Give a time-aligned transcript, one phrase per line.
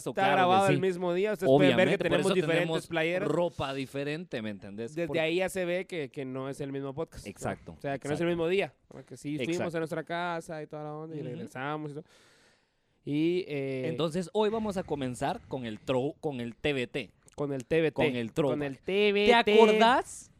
[0.00, 0.72] supuesto, está claro grabado sí.
[0.74, 1.32] el mismo día.
[1.32, 3.28] Ustedes pueden ver Obviamente, que por tenemos diferentes tenemos playeras.
[3.28, 4.94] ropa diferente, ¿me entendés?
[4.94, 7.24] Desde Porque- ahí ya se ve que, que no es el mismo podcast.
[7.26, 7.30] ¿no?
[7.30, 8.36] Exacto, O sea, que no es el exacto.
[8.42, 8.72] mismo día.
[8.92, 9.04] ¿no?
[9.04, 9.76] Que sí fuimos Exacto.
[9.76, 11.28] a nuestra casa y toda la onda y Ujú.
[11.28, 12.04] regresamos y todo.
[13.04, 17.10] Y eh, Entonces, hoy vamos a comenzar con el tro, con el TBT.
[17.34, 17.92] con el TBT.
[17.94, 18.58] con el throwback.
[18.58, 19.44] Con el TBT.
[19.44, 20.30] ¿Te acordás?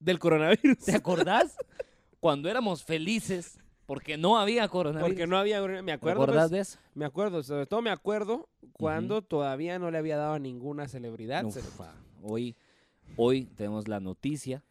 [0.00, 0.78] Del coronavirus.
[0.78, 1.56] ¿Te acordás?
[2.20, 3.58] Cuando éramos felices
[3.88, 5.08] porque no había coronavirus.
[5.08, 5.62] Porque no había.
[5.62, 6.24] Me ¿Te acuerdo.
[6.24, 6.78] acordás pues, de eso?
[6.92, 7.42] Me acuerdo.
[7.42, 11.42] Sobre todo me acuerdo cuando todavía no le había dado a ninguna celebridad.
[11.42, 11.56] Uf,
[12.22, 12.54] hoy,
[13.16, 14.62] hoy tenemos la noticia.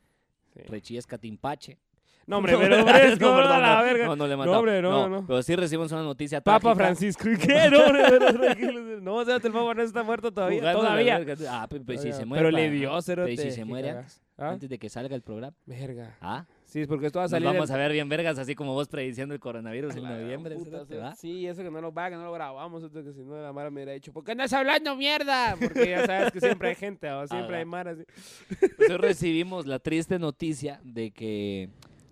[0.54, 0.60] Sí.
[0.68, 1.80] Rechí es Catimpache.
[2.28, 4.06] No, hombre, pero fresco, No, no, perdón, la no, verga.
[4.06, 5.26] No, no le he No, hombre, no, no.
[5.26, 6.86] Pero sí recibimos una noticia Papa trágica.
[6.86, 7.24] Francisco.
[7.42, 7.72] ¿Qué?
[7.72, 9.00] No, hombre.
[9.02, 10.60] No, cerote, el Papa no está muerto todavía.
[10.60, 11.26] Jugando Todavía.
[11.50, 12.44] Ah, pe- si se muere.
[12.44, 13.36] Pero le dio, cerote.
[13.36, 14.50] Pero si se muere antes, ¿Ah?
[14.52, 15.58] antes de que salga el programa.
[15.66, 16.18] Verga.
[16.22, 17.48] Ah, Sí, es porque esto va a nos salir.
[17.48, 20.56] vamos el- a ver bien vergas, así como vos prediciendo el coronavirus en noviembre.
[20.58, 21.16] puta.
[21.16, 23.54] Sí, eso que no lo va, que no lo grabamos, eso que si no la
[23.54, 25.56] Mara me hubiera dicho, ¿por qué andas hablando mierda?
[25.60, 27.92] Porque ya sabes que siempre hay gente, o siempre hay Mara.
[27.92, 28.04] así.
[28.76, 31.70] Pues hoy recibimos la triste noticia de que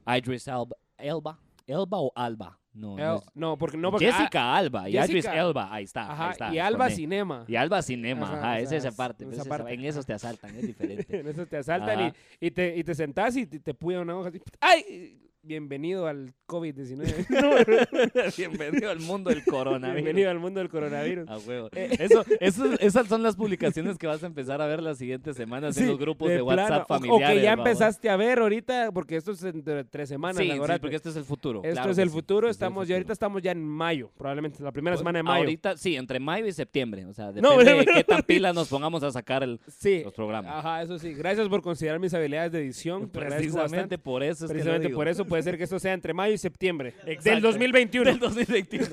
[0.07, 4.11] Idris Elba, Elba, Elba o Alba, no, no Eh, es- No, porque no, porque.
[4.11, 5.39] Jessica Alba y Idris Jessica.
[5.39, 6.53] Elba, ahí está, ah, ajá, ahí está.
[6.53, 6.91] y Alba E.
[6.91, 7.45] Cinema.
[7.47, 9.73] Y Alba Cinema, Ajá, ajá, o esa sea, es esa es- parte, esa esa parte,
[9.73, 11.19] en esos te asaltan, es diferente.
[11.19, 12.13] En eso te asaltan Ajá.
[12.39, 14.41] y, y, te, y te sentás y te, te puya una hoja así.
[14.59, 15.21] ¡Ay!
[15.45, 17.27] Bienvenido al COVID-19.
[18.37, 19.93] Bienvenido al mundo del coronavirus.
[19.95, 21.29] Bienvenido al mundo del coronavirus.
[21.29, 21.69] A huevo.
[21.75, 21.95] Eh.
[21.99, 25.77] Eso, eso- esas son las publicaciones que vas a empezar a ver las siguientes semanas
[25.77, 27.29] en Sí, los grupos de, de WhatsApp familiares.
[27.29, 30.37] O que ya empezaste a ver ahorita, porque esto es entre tres semanas.
[30.37, 31.61] Sí, sí, porque esto es el futuro.
[31.63, 33.63] Esto claro es el sí, futuro, esto es el estamos ya ahorita estamos ya en
[33.63, 35.39] mayo, probablemente la primera Pues, semana de mayo.
[35.43, 37.05] Ahorita, sí, entre mayo y septiembre.
[37.05, 40.01] O sea, depende No, de pero- qué tan pila nos pongamos a sacar el, Sí.
[40.03, 40.55] los programas.
[40.55, 41.13] Ajá, eso sí.
[41.13, 43.09] Gracias por considerar mis habilidades de edición.
[43.09, 44.97] Precisamente por eso es que lo Precisamente digo.
[44.97, 47.29] por eso puede ser que esto sea entre mayo y septiembre Exacto.
[47.29, 48.05] del 2021.
[48.09, 48.87] Del 2021.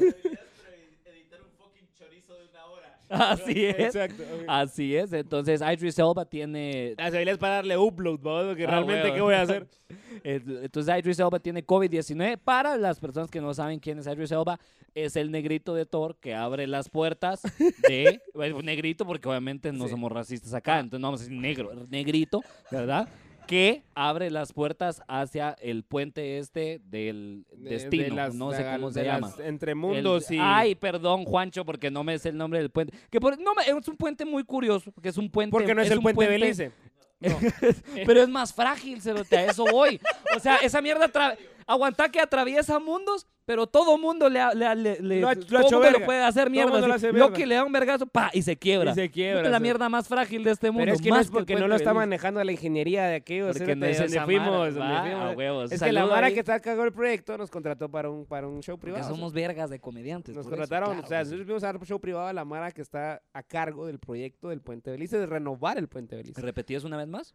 [3.09, 3.79] Así es.
[3.79, 4.23] Exacto.
[4.49, 5.13] Así es.
[5.13, 8.49] Entonces, Idris Elba tiene Las habilidades para darle upload, ¿no?
[8.49, 9.13] Porque Ah, realmente.
[9.13, 9.67] ¿qué voy a hacer?
[10.25, 12.39] Entonces Idris Elba tiene COVID-19.
[12.39, 14.59] Para las personas que no saben quién es Idris Elba,
[14.95, 17.43] es el negrito de Thor que abre las puertas
[17.87, 18.21] de...
[18.65, 19.91] negrito porque obviamente no Sí.
[19.91, 22.41] somos racistas acá, entonces no vamos a decir negro, negrito,
[22.71, 23.09] ¿verdad?
[23.47, 28.65] Que abre las puertas hacia el puente este del De- destino, de las- no sé
[28.65, 29.35] cómo de se las llama.
[29.45, 30.39] Entre El- mundos y.
[30.41, 32.97] Ay, perdón, Juancho, porque no me sé el nombre del puente.
[33.11, 35.51] Que por- no es un puente muy curioso, porque es un puente...
[35.51, 36.73] porque no es, el un puente, Belice.
[37.23, 37.39] No.
[38.05, 40.01] pero es más frágil, cerote, a eso voy.
[40.37, 41.37] O sea, esa mierda, atra-
[41.67, 45.35] aguanta que atraviesa mundos, pero todo mundo le, ha- le, ha- le, le- Lo ha-
[45.35, 46.07] lo ha todo mundo lo verga.
[46.07, 46.79] puede hacer mierda.
[46.81, 48.93] lo le da un vergazo, pa, y se quiebra.
[48.93, 50.85] Y se quiebra, Puta, la mierda más frágil de este mundo.
[50.85, 53.17] Pero es que no más es el porque no lo está manejando la ingeniería de
[53.17, 53.57] aquellos.
[53.57, 54.75] Porque no es donde fuimos.
[54.75, 55.75] donde.
[55.75, 58.63] Es que la ahí, que está cagado el proyecto nos contrató para un, para un
[58.63, 59.09] show privado.
[59.09, 60.35] somos vergas de comediantes.
[60.37, 62.83] Nos contrataron, o sea, nosotros fuimos a dar un show privado a la Mara que
[62.83, 66.41] está a cargo del proyecto del Puente Belice, de renovar el Puente Belice.
[66.41, 67.35] ¿Repetías una vez más?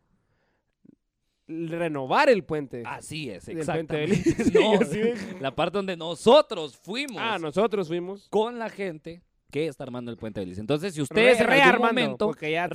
[1.48, 2.84] Renovar el puente.
[2.86, 4.22] Así es, exactamente.
[4.54, 4.80] No,
[5.40, 8.28] la parte donde nosotros fuimos Ah, nosotros fuimos.
[8.30, 10.60] con la gente que está armando el puente Belice.
[10.60, 12.68] Entonces, si Re- ustedes en algún rearmando, momento ya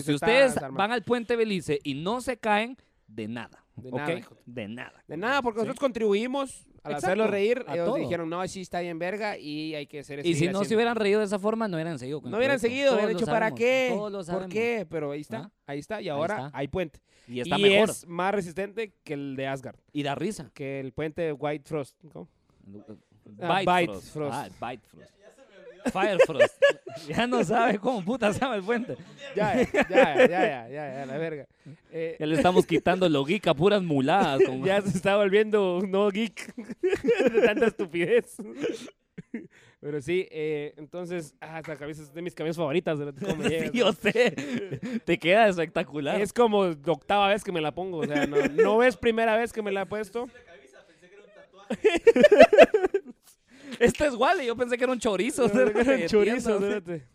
[0.00, 2.76] Si ustedes van al puente Belice y no se caen,
[3.08, 3.64] de nada.
[3.74, 4.20] De nada.
[4.46, 5.04] De nada.
[5.08, 5.66] De nada, porque ¿Sí?
[5.66, 7.64] nosotros contribuimos al Exacto, hacerlo reír.
[7.72, 7.96] Ellos todo.
[7.96, 10.76] dijeron, no, sí está bien verga y hay que hacer Y si no se haciendo".
[10.76, 12.20] hubieran reído de esa forma, no hubieran seguido.
[12.20, 13.94] con No hubieran seguido, hubieran dicho, ¿para qué?
[13.96, 14.86] ¿Por qué?
[14.90, 15.50] Pero ahí está, ¿Ah?
[15.66, 16.00] ahí está.
[16.02, 16.58] Y ahora está.
[16.58, 17.00] hay puente.
[17.28, 17.90] Y está y mejor.
[17.90, 20.50] es más resistente que el de Asgard, Y da risa.
[20.54, 21.96] que el puente de White Frost.
[23.40, 24.12] Ah, Bite Bite Frost.
[24.12, 24.34] Frost.
[24.34, 25.10] Ah, Bite Frost.
[25.90, 26.54] Fire Frost.
[27.08, 28.96] ya no sabe cómo puta se llama el puente.
[29.34, 31.46] Ya, ya, ya, ya, ya, ya, ya, la verga.
[31.90, 34.40] Eh, Ya le estamos quitando lo geek a puras muladas.
[34.46, 36.54] como- ya se está volviendo un no geek
[37.32, 38.36] de tanta estupidez.
[39.80, 42.98] Pero sí, eh, entonces, ah, esta camisa es de mis camisas favoritas.
[42.98, 43.14] ¿verdad?
[43.20, 43.48] ¿Cómo me?
[43.48, 44.30] Sí, yo sé.
[45.04, 46.20] Te queda espectacular.
[46.20, 47.98] Es como la octava vez que me la pongo.
[47.98, 50.28] O sea, no, no es primera vez que me la he puesto.
[53.78, 54.46] Este es Wally.
[54.46, 55.44] Yo pensé que era un chorizo.
[55.52, 57.06] Era un chorizo, espérate.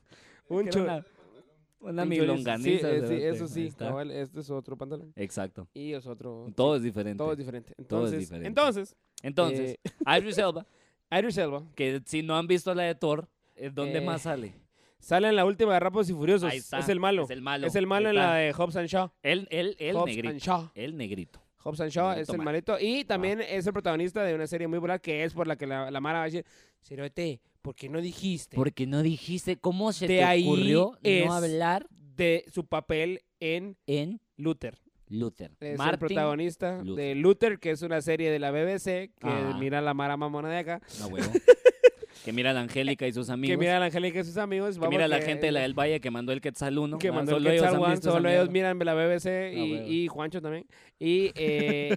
[0.47, 1.05] Un chorizo.
[1.79, 2.89] Una, milonganiza.
[2.89, 3.71] Sí, eh, sí, eso sí.
[3.77, 5.13] cabal, este es otro pantalón.
[5.15, 5.67] Exacto.
[5.73, 6.47] Y es otro.
[6.55, 7.17] Todo es diferente.
[7.17, 7.73] todo es diferente.
[7.87, 8.47] Todo es Entonces, diferente.
[8.47, 10.65] entonces Entonces, eh, Idris Elba,
[11.11, 14.55] Idris Elba que si no han visto la de Thor, ¿es ¿dónde Eh, más sale?
[14.99, 16.51] sale en la última de Rápidos y Furiosos.
[16.51, 17.23] Ahí está, Es el malo.
[17.23, 19.11] es el malo, Es el malo en la de Hobbs and Shaw.
[19.21, 20.45] El, el, el Hobbs and negrito.
[20.45, 20.71] Shaw.
[20.73, 21.39] El negrito.
[21.63, 22.77] Hobbs and Shaw es el malito.
[22.79, 25.67] Y también es el protagonista de una serie muy popular que es por la que
[25.67, 26.45] la, la Mara va a decir,
[26.81, 31.33] Cerote, ¿por qué no dijiste Porque no dijiste cómo se De te ahí ocurrió no
[31.33, 34.77] hablar de su papel en en Luther?
[35.09, 35.51] Luther.
[35.61, 37.05] Es el Martin, protagonista Luther.
[37.05, 38.83] de Luther, que es una serie de la BBC
[39.19, 39.55] que Ah.
[39.59, 40.81] mira la Mara mamona de acá.
[40.99, 41.31] no huevo.
[42.25, 43.53] Que mira a la Angélica y sus amigos.
[43.53, 44.75] que mira a la Angélica y sus amigos.
[44.75, 46.77] que vamos mira a la que- gente de la del Valle que mandó el Quetzal
[46.77, 46.97] 1.
[46.97, 49.87] que Ah, mandó el Quetzal One, solo ellos miran la BBC Ah, y, huevo.
[49.87, 50.65] y Juancho también.
[50.99, 51.95] Y eh,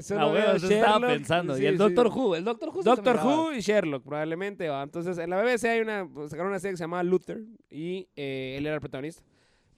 [0.00, 1.56] solo Ah, veo huevo, eso estaba Sherlock, pensando.
[1.56, 1.78] sí, y el sí.
[1.78, 2.36] Doctor Who.
[2.36, 2.82] El Doctor Who.
[2.82, 3.36] se Doctor miraba.
[3.42, 4.68] Who y Sherlock, probablemente.
[4.68, 4.82] ¿va?
[4.82, 7.40] Entonces, en la BBC hay una, sacaron una serie que se llamaba Luther
[7.70, 9.22] y eh, él era el protagonista.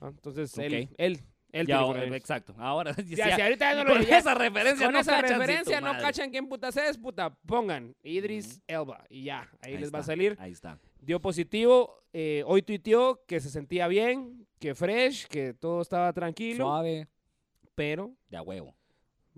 [0.02, 0.08] ¿va?
[0.08, 0.94] Entonces, él, Ok.
[0.98, 1.20] él,
[1.52, 2.54] él Ya, o- exacto.
[2.58, 5.92] Ahora, Ya, si ahorita no con lo esa referencia con no esa cachan, referencia no
[5.98, 7.30] cachan quién putas es, puta.
[7.46, 10.36] Pongan Idris Elba y ya, ahí, les va a salir.
[10.38, 10.78] Ahí está.
[11.00, 16.64] Dio positivo, eh, hoy tuiteó que se sentía bien, que fresh, que todo estaba tranquilo,
[16.66, 17.08] Suave.
[17.74, 18.74] pero De a huevo.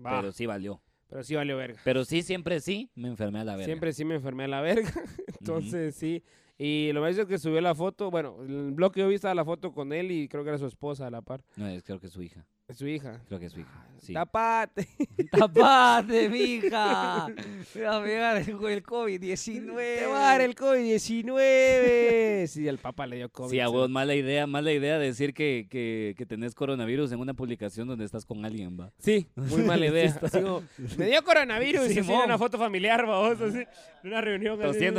[0.03, 0.81] va, Pero sí valió.
[1.07, 1.79] pero sí valió verga.
[1.83, 3.65] Pero sí, siempre sí, me enfermé a la verga.
[3.65, 4.91] Siempre sí me enfermé a la verga,
[5.39, 6.23] entonces sí.
[6.63, 9.33] Y lo más es que subió la foto, bueno, el blog que yo vi estaba
[9.33, 11.81] la foto con él y creo que era su esposa a la par, No, es,
[11.81, 12.45] creo que es su hija.
[12.77, 13.21] Su hija.
[13.27, 13.87] Creo que es su hija.
[14.01, 14.13] Sí.
[14.13, 14.87] Tapate.
[15.31, 17.27] ¡Tapate, mija!
[17.75, 19.75] Me va a pegar el, el COVID-19.
[19.99, 22.47] Te va a dar el COVID-19.
[22.47, 23.51] Sí, el papá le dio COVID.
[23.51, 23.71] Sí, a sí.
[23.71, 28.05] huevos, mala idea, mala idea decir que, que, que tenés coronavirus en una publicación donde
[28.05, 28.91] estás con alguien, va.
[28.99, 30.17] Sí, muy mala idea.
[30.21, 30.63] Así como,
[30.97, 32.25] me dio coronavirus y así en Simón.
[32.25, 33.59] una foto familiar, vamos, así,
[34.03, 34.61] en una reunión.
[34.63, 34.97] así, en,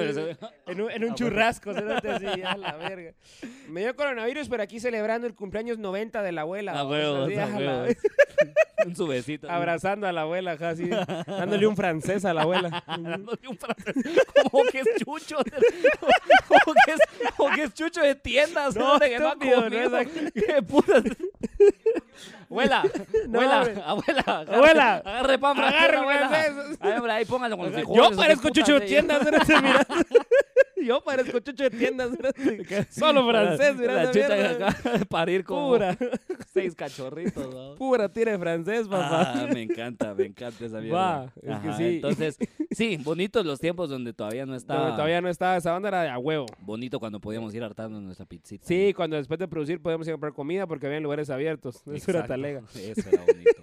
[0.81, 3.13] un- en un Ah, churrasco, así, a la verga.
[3.69, 6.73] Me dio coronavirus, pero aquí celebrando el cumpleaños 90 de la abuela.
[6.73, 7.35] A vamos, huevos, así,
[8.87, 9.49] Un su besito.
[9.51, 10.57] Abrazando a la abuela,
[11.27, 12.83] dándole un francés a la abuela.
[12.87, 13.95] Dándole un francés,
[14.51, 15.37] Como que es chucho.
[16.49, 17.01] Como que es,
[17.37, 18.75] como que es chucho de tiendas.
[18.75, 21.05] No, no estúpido, no es ¿Qué putas?
[22.51, 22.83] Abuela,
[23.29, 23.83] No, abuela, hombre.
[23.85, 26.29] abuela, agarre- Abuela, agarre pan agarre abuela.
[26.29, 26.79] francés.
[26.81, 28.11] Ay, hombre, ahí póngalo con los frijoles.
[28.11, 29.23] Yo parezco chucho de tiendas,
[29.63, 29.87] mira.
[30.85, 32.11] Yo parezco chucho de tiendas.
[32.91, 33.95] Solo francés, mira.
[34.05, 35.97] La chucha parir como Pura,
[36.53, 37.55] seis cachorritos.
[37.55, 37.75] ¿no?
[37.77, 39.33] pura tira de francés, papá.
[39.35, 41.33] Ah, me encanta, me encanta esa mierda.
[41.41, 41.85] Es que sí.
[41.97, 42.37] Entonces,
[42.73, 44.81] sí, bonitos los tiempos donde todavía no estaba.
[44.81, 46.47] Donde todavía no estaba esa banda era de a huevo.
[46.61, 48.67] Bonito cuando podíamos ir hartando nuestra pizzita.
[48.67, 51.52] Sí, cuando después de producir podemos ir a comprar comida porque había lugares abiertos.
[51.61, 52.63] Eso era talega.
[52.75, 53.63] Eso era bonito.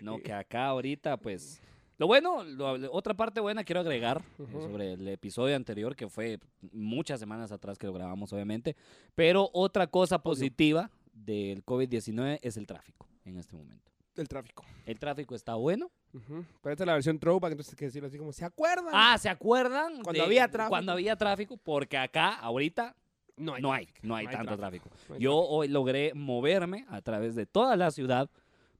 [0.00, 1.60] No, que acá ahorita, pues.
[1.98, 4.60] Lo bueno, lo- otra parte buena quiero agregar eh, Ujú.
[4.60, 6.38] sobre el episodio anterior, que fue
[6.72, 8.76] muchas semanas atrás que lo grabamos, obviamente.
[9.14, 13.90] Pero otra cosa positiva del COVID-19 es el tráfico en este momento.
[14.14, 14.64] El tráfico.
[14.84, 15.90] El tráfico está bueno.
[16.12, 16.44] Ujú.
[16.62, 18.90] Pero esta es la versión throwback, entonces hay que decirlo así como, ¿se acuerdan?
[18.92, 20.02] Ah, ¿se acuerdan?
[20.02, 20.70] Cuando de- había tráfico.
[20.70, 22.94] Cuando había tráfico, porque acá, ahorita,
[23.36, 23.62] no hay.
[23.62, 24.90] no hay, no hay tanto tráfico.
[25.08, 28.30] no hay Yo hoy logré moverme a través de toda la ciudad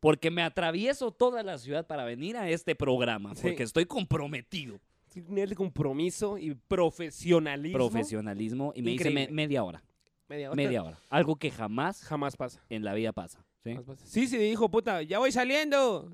[0.01, 3.43] porque me atravieso toda la ciudad para venir a este programa, Sí.
[3.43, 4.79] porque estoy comprometido.
[5.09, 7.79] Sí, un nivel de compromiso y profesionalismo.
[7.79, 9.35] Profesionalismo y me hice me- Increíble.
[9.35, 9.83] media hora,
[10.29, 10.57] Media hora.
[10.57, 10.99] media hora.
[11.09, 12.61] Algo que jamás Jamás pasa.
[12.69, 13.45] en la vida pasa.
[13.65, 13.71] ¿sí?
[13.71, 14.07] jamás pasa.
[14.07, 16.11] Sí, sí, dijo, puta, ya voy saliendo.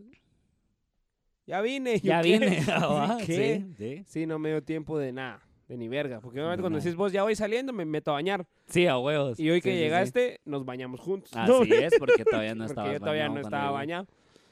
[1.47, 1.99] Ya vine.
[2.01, 2.39] Ya ¿qué?
[2.39, 2.63] vine.
[2.69, 3.65] ah, ¿Qué?
[3.77, 4.05] Sí.
[4.07, 6.21] Sí, no me dio tiempo de nada, de ni verga.
[6.21, 8.47] Porque obviamente cuando decís vos, ya voy saliendo, me meto a bañar.
[8.67, 9.41] Sí, a huevos.
[9.41, 9.83] Y hoy que Sí, sí, sí.
[9.85, 11.31] llegaste, nos bañamos juntos.
[11.35, 13.75] Así es, porque todavía no Porque estabas yo todavía bañado no cuando estaba llegué.
[13.79, 14.07] bañado.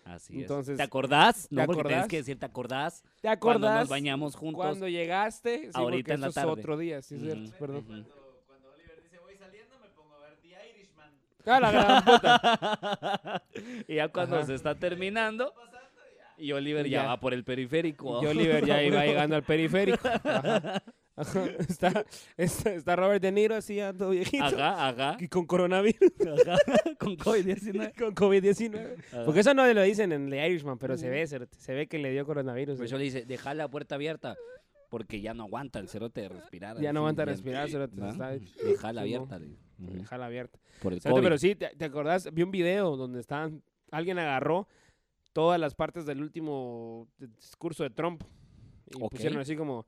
[0.05, 0.41] Así es.
[0.43, 1.47] Entonces, ¿Te acordás?
[1.51, 2.09] No, ¿te porque tienes acordás?
[2.09, 3.03] que decir, ¿te acordás?
[3.21, 3.81] ¿Te Cuando acordás?
[3.81, 4.65] nos bañamos juntos.
[4.65, 6.53] Cuando llegaste, sí, Ahorita porque en la eso tarde.
[6.53, 7.85] es otro día, sí, es cierto, Ujú, perdón.
[7.89, 8.05] ujú.
[11.47, 13.43] Ah, la gran puta.
[13.89, 14.47] y ya cuando Ajá.
[14.47, 15.53] se está terminando,
[16.37, 17.09] y Oliver ya, Ya.
[17.09, 18.23] va por el periférico.
[18.23, 20.07] Y Oliver ya iba llegando al periférico.
[20.25, 20.83] Ajá.
[21.21, 21.45] Ajá.
[21.69, 22.05] Está,
[22.37, 24.45] está, está Robert De Niro así, ya todo viejito.
[24.45, 26.11] Ajá, ajá, Y con coronavirus,
[26.47, 26.57] ajá.
[26.99, 27.95] Con COVID-19.
[27.99, 28.97] con COVID-19.
[29.13, 29.25] Ajá.
[29.25, 31.99] Porque eso no lo dicen en The Irishman, pero se ve, se, se ve que
[31.99, 32.77] le dio coronavirus.
[32.77, 34.37] Por eso le dice, deja la puerta abierta.
[34.89, 36.81] Porque ya no aguanta el cerote de respirar.
[36.81, 38.11] Ya no aguanta respirar, cerote, ¿va?
[38.11, 38.31] está-
[38.65, 39.39] Déjala Sí, abierta.
[39.39, 39.57] le.
[39.79, 40.59] Déjala abierta.
[40.83, 41.27] Por el Cerote, COVID.
[41.27, 42.29] pero sí, ¿te, te acordás?
[42.35, 43.63] Vi un video donde estaban,
[43.93, 44.67] alguien agarró
[45.33, 48.23] todas las partes del último discurso de Trump
[48.91, 49.87] y pusieron así como,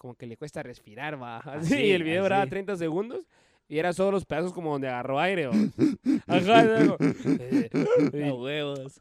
[0.00, 1.36] como que le cuesta respirar, va.
[1.44, 2.50] Así, Así, y el video duraba así.
[2.50, 3.26] 30 segundos
[3.68, 5.48] y era solo los pedazos como donde agarró aire.
[6.26, 6.64] Ajá,
[8.14, 9.00] y huevos.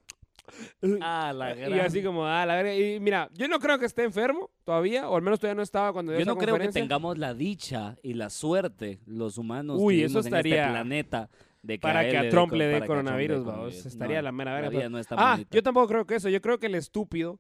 [1.01, 2.75] Ah, la y gran- así como, ah, la verga.
[2.75, 5.93] Y mira, yo no creo que esté enfermo todavía, o al menos todavía no estaba
[5.93, 9.77] cuando dio Yo esa no creo que tengamos la dicha y la suerte, los humanos
[9.79, 11.29] Uy, que eso vivimos en este estaría planeta,
[11.61, 13.85] de para que a Trump le dé para que a Trump coronavirus, dé va, coronavirus.
[13.85, 15.49] estaría la mera verga, no Ah, bonita.
[15.55, 16.29] yo tampoco creo que eso.
[16.29, 17.39] Yo creo que el estúpido,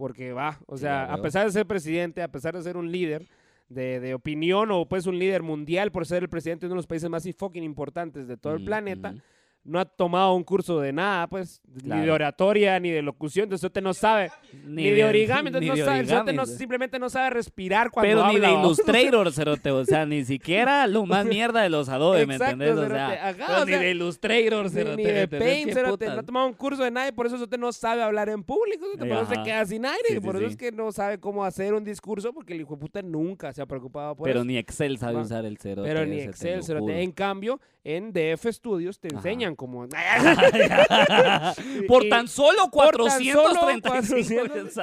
[0.00, 3.28] porque va, o sea, a pesar de ser presidente, a pesar de ser un líder
[3.68, 6.78] de, de opinión o pues un líder mundial por ser el presidente de uno de
[6.78, 9.14] los países más fucking importantes de todo el Ujú, planeta.
[9.62, 13.66] No ha tomado un curso de nada, pues, ni de oratoria, ni de locución, entonces
[13.66, 14.30] usted no sabe,
[14.64, 18.40] ni, de origami, entonces no sabe, usted no- simplemente no sabe respirar cuando Pero ni
[18.40, 18.50] de.
[18.60, 19.70] Illustrator, cerote.
[19.70, 22.76] O sea, ni siquiera lo más mierda de los Adobe, ¿me entendés?
[22.76, 24.96] O sea, Ajá, pero ni de Illustrator, cerote.
[24.96, 25.28] ni ¿me de?
[25.28, 27.70] Paint, ¿Qué cerote, no ha tomado un curso de nada y por eso usted no
[27.72, 30.46] sabe hablar en público, cerote, por eso se queda sin aire, Sí, sí, por eso
[30.46, 30.50] sí.
[30.52, 33.60] es que no sabe cómo hacer un discurso porque el hijo de puta nunca se
[33.60, 34.46] ha preocupado por Pero eso.
[34.46, 35.86] ni Excel sabe usar el cerote.
[35.88, 37.02] Pero ni Excel, cerote.
[37.02, 39.86] En cambio, en DF Studios te enseñan cómo...
[41.88, 44.74] Por tan solo por tan solo 435 400.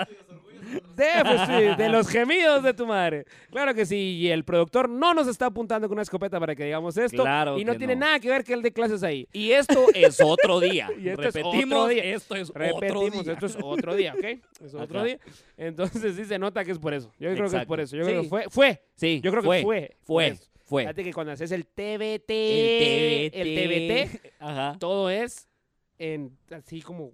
[0.98, 3.25] DF Studios, de los gemidos de tu madre.
[3.51, 6.66] Claro que sí, y el productor no nos está apuntando con una escopeta para que
[6.66, 7.24] digamos esto.
[7.24, 8.01] Claro y no tiene no.
[8.01, 9.27] nada que ver que él dé clases ahí.
[9.32, 10.89] Y esto es otro día.
[11.00, 12.04] Y esto es Repetimos, otro día.
[12.04, 13.34] esto es otro Repetimos, día.
[13.34, 14.25] esto es otro día, ¿ok?
[14.66, 15.08] Es otro Ajá.
[15.08, 15.20] día.
[15.58, 17.12] Entonces sí se nota que es por eso.
[17.20, 17.68] Yo creo que es Exacto.
[17.68, 17.96] por eso.
[17.96, 18.24] Yo creo Sí.
[18.24, 18.82] que fue, fue.
[18.96, 19.96] Sí, Yo creo fue, que fue.
[20.04, 20.38] Fue.
[20.68, 20.84] Fue.
[20.84, 23.36] Fíjate que cuando haces el TBT, El TBT.
[23.42, 24.78] el TBT, Ajá.
[24.80, 25.48] todo es
[25.98, 27.12] en así como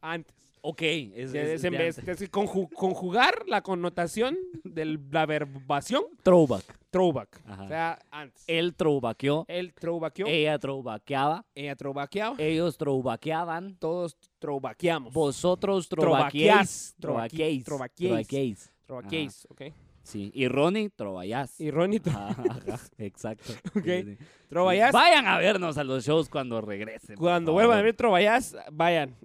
[0.00, 0.34] antes.
[0.62, 0.82] Ok.
[0.82, 2.20] Es, es- es en de vez antes.
[2.20, 6.64] es conju- conjugar la connotación de la verbación Throwback.
[6.90, 7.40] throwback.
[7.46, 7.62] Ajá.
[7.62, 8.42] O sea, antes.
[8.48, 9.44] Él throwbackeó.
[9.46, 11.44] Él throwbackeó, Ella throwbackeaba.
[11.54, 13.76] ella throwbackeaba, Ellos throwbackeaban.
[13.78, 15.12] todos throwbackeamos.
[15.12, 16.94] Vosotros throwbackeáis.
[17.00, 17.64] Trovaqueis.
[17.64, 18.72] Trovaqueáis.
[18.86, 19.62] Throwbackeis, ¿ok?
[20.06, 20.30] Sí.
[20.34, 21.60] Y Ronnie trovallás.
[21.60, 23.52] Y Ronnie tro- Ajá, ajá, Exacto.
[23.74, 23.84] Ok.
[23.84, 24.18] Sí, sí.
[24.48, 24.92] throwbackeás.
[24.92, 27.16] Vayan a vernos a los shows cuando regresen.
[27.16, 29.16] Cuando vuelvan a ver trovallás, vayan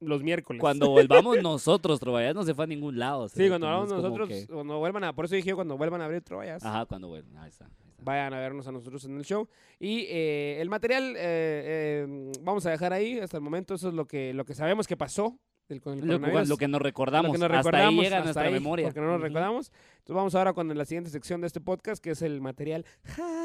[0.00, 0.58] los miércoles.
[0.60, 3.28] Cuando volvamos nosotros, Trovallás no se fue a ningún lado.
[3.28, 6.06] Sí, cuando como nosotros, que- cuando vuelvan a, por eso dije yo, cuando vuelvan a
[6.06, 6.64] abrir trovallás.
[6.64, 7.36] Ajá, cuando vuelvan.
[7.36, 7.66] Ahí está.
[7.66, 8.02] ahí está.
[8.02, 9.46] vayan a vernos a nosotros en el show.
[9.78, 13.74] Y eh, el material eh, eh, vamos a dejar ahí hasta el momento.
[13.74, 15.38] Eso es lo que, lo que sabemos que pasó
[15.72, 16.48] del, con el Lo, coronavirus.
[16.48, 17.28] lo que nos recordamos.
[17.28, 18.86] Lo que nos hasta ahí llega hasta nuestra ahí, memoria.
[18.86, 19.72] Porque no nos recordamos.
[19.98, 22.84] Entonces vamos ahora con la siguiente sección de este podcast, que es el material.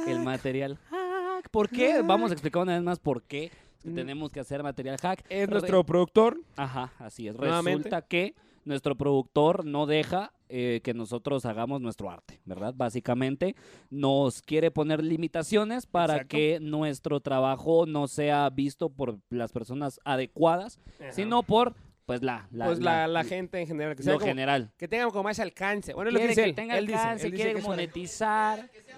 [0.08, 1.50] El material hack.
[1.50, 2.02] ¿Por qué?
[2.04, 3.52] Vamos a explicar una vez más por qué
[3.84, 3.94] Mm.
[3.96, 5.24] tenemos que hacer material hack.
[5.30, 6.42] Es Re- nuestro productor.
[6.58, 7.36] Ajá, así es.
[7.38, 7.90] Nuevamente.
[7.90, 8.34] Resulta que
[8.66, 12.74] nuestro productor no deja eh, que nosotros hagamos nuestro arte, ¿verdad?
[12.76, 13.56] Básicamente
[13.90, 16.36] nos quiere poner limitaciones para Exacto.
[16.38, 20.80] que nuestro trabajo no sea visto por las personas adecuadas,
[21.12, 21.76] sino por
[22.08, 23.96] pues la, la, pues la, la gente en general.
[23.96, 24.72] Que, sea lo como- general.
[24.78, 25.94] que tenga como más alcance.
[25.94, 26.56] Bueno, es lo que Quiere dice que él.
[26.56, 28.58] tenga Él dice, alcance, él dice quieren que es para- monetizar.
[28.58, 28.98] sea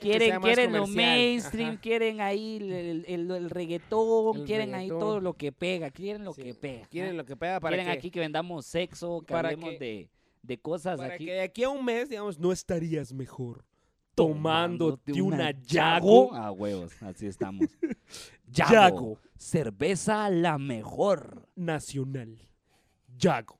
[0.00, 1.80] Quieren, más quieren lo comercial, mainstream, ajá.
[1.80, 5.00] quieren ahí el, el- el reggaetón, El quieren ahí reggaetón.
[5.00, 6.86] todo lo que pega, quieren lo Sí, que pega.
[6.86, 9.78] Quieren lo que pega para quieren que, aquí que vendamos sexo, que para hablemos que-
[9.80, 10.08] de,
[10.42, 11.24] de cosas para aquí.
[11.26, 13.64] que de aquí a un mes, digamos, no estarías mejor
[14.18, 16.30] tomándote Tomándote una Yago.
[16.30, 16.34] Yago.
[16.34, 17.66] A huevos, así estamos.
[18.50, 18.72] Yago.
[18.72, 19.18] Yago.
[19.36, 21.48] Cerveza la mejor.
[21.54, 22.38] nacional.
[23.16, 23.58] Yago.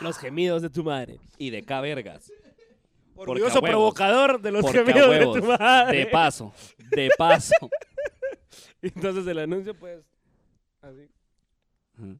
[0.00, 1.20] Los gemidos de tu madre.
[1.38, 2.32] Y de K vergas.
[3.14, 3.70] Porque a Orgulloso huevos.
[3.70, 5.98] provocador de los gemidos de tu madre.
[5.98, 6.52] De paso.
[6.90, 7.54] De paso.
[8.82, 10.04] Entonces el anuncio, pues.
[10.82, 11.08] Así.
[11.98, 12.18] Ujú.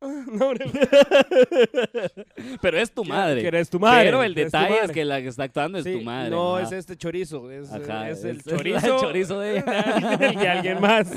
[0.26, 0.52] No.
[2.60, 3.40] Pero es tu madre.
[3.40, 4.04] Que eres tu madre.
[4.04, 4.94] Pero el detalle es madre.
[4.94, 6.30] que la que está actuando es Sí, tu madre.
[6.30, 7.50] No, es este chorizo.
[7.50, 8.98] Es, Ajá, es el es- es la chorizo.
[9.00, 10.32] chorizo de ella.
[10.42, 11.10] y alguien más.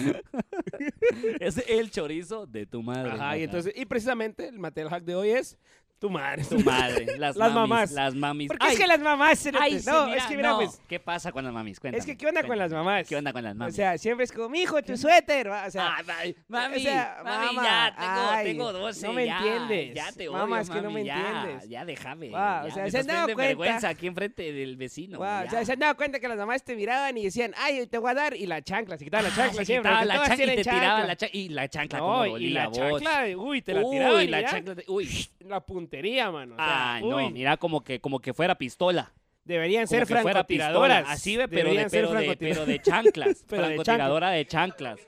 [1.39, 3.12] Es el chorizo de tu madre.
[3.12, 5.57] Ajá, y entonces, y precisamente el material hack de hoy es
[6.00, 6.44] tu madre.
[6.46, 7.06] Tu madre.
[7.18, 7.91] Las, Las mamis, mamás.
[7.91, 8.48] Las mamis.
[8.48, 10.56] Porque Ay, es que las mamás se ay, No, mira, es que mira, no.
[10.58, 10.82] pues.
[10.88, 11.79] ¿Qué pasa con las mamis?
[11.79, 12.00] Cuéntame.
[12.00, 13.08] Es que, ¿qué onda con las mamás?
[13.08, 13.74] ¿Qué onda con las mamis?
[13.74, 15.50] O sea, siempre es como, mijo, tu suéter.
[15.51, 17.96] va", O sea, Ay, mami, mami, o sea, mami, mamá, ya,
[18.44, 19.94] tengo, tengo 12, no me ya, entiendes.
[19.96, 21.70] Ya te odio, Mamá, es que no me ya, entiendes.
[21.70, 22.29] Ya, déjame.
[22.29, 23.44] Guau, o ya, sea, me ¿se han dado cuenta?
[23.44, 25.20] vergüenza aquí enfrente del vecino.
[25.20, 25.50] O ya.
[25.50, 28.12] sea, se han dado cuenta que las mamás te miraban y decían, ay, te voy
[28.12, 29.91] a dar, y la chancla, se quitaban la Ah, chancla siempre.
[29.91, 31.08] quitaba la chancla y te tiraba chancla.
[31.08, 31.39] la chancla.
[31.39, 34.24] Y la chancla como y la chancla, uy, te la tiraban.
[34.24, 34.75] y la chancla.
[34.88, 35.27] Uy.
[35.50, 36.53] La puntería, mano.
[36.53, 39.12] o sea, Ay, no, uy, mira como que, como que fuera pistola.
[39.43, 41.05] Deberían Como ser que francotiradoras.
[41.10, 42.65] Así ve, pero de, Deberían ser de, francotiradoras.
[42.65, 43.46] pero de chanclas.
[43.48, 45.00] Pero de francotiradora de chanclas.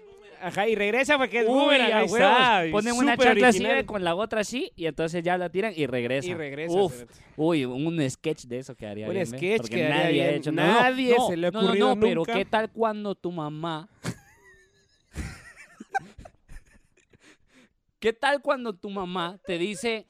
[0.43, 3.75] Ajá, y regresa porque es Uy, boomerang, ahí está, Ponen una chancla así original.
[3.75, 6.29] ve, con la otra así y entonces ya la tiran y regresa.
[6.29, 6.73] Y regresa.
[6.73, 7.03] Uf,
[7.37, 9.29] uy, un sketch de eso quedaría Un bien.
[9.29, 9.37] ¿ve?
[9.37, 10.51] sketch Porque quedaría nadie ha hecho.
[10.51, 12.23] No, Nadie no, se le ha no, no, ocurrido no, pero.
[12.23, 13.87] ¿qué tal cuando tu mamá...
[17.99, 20.07] ¿Qué tal cuando tu mamá te dice,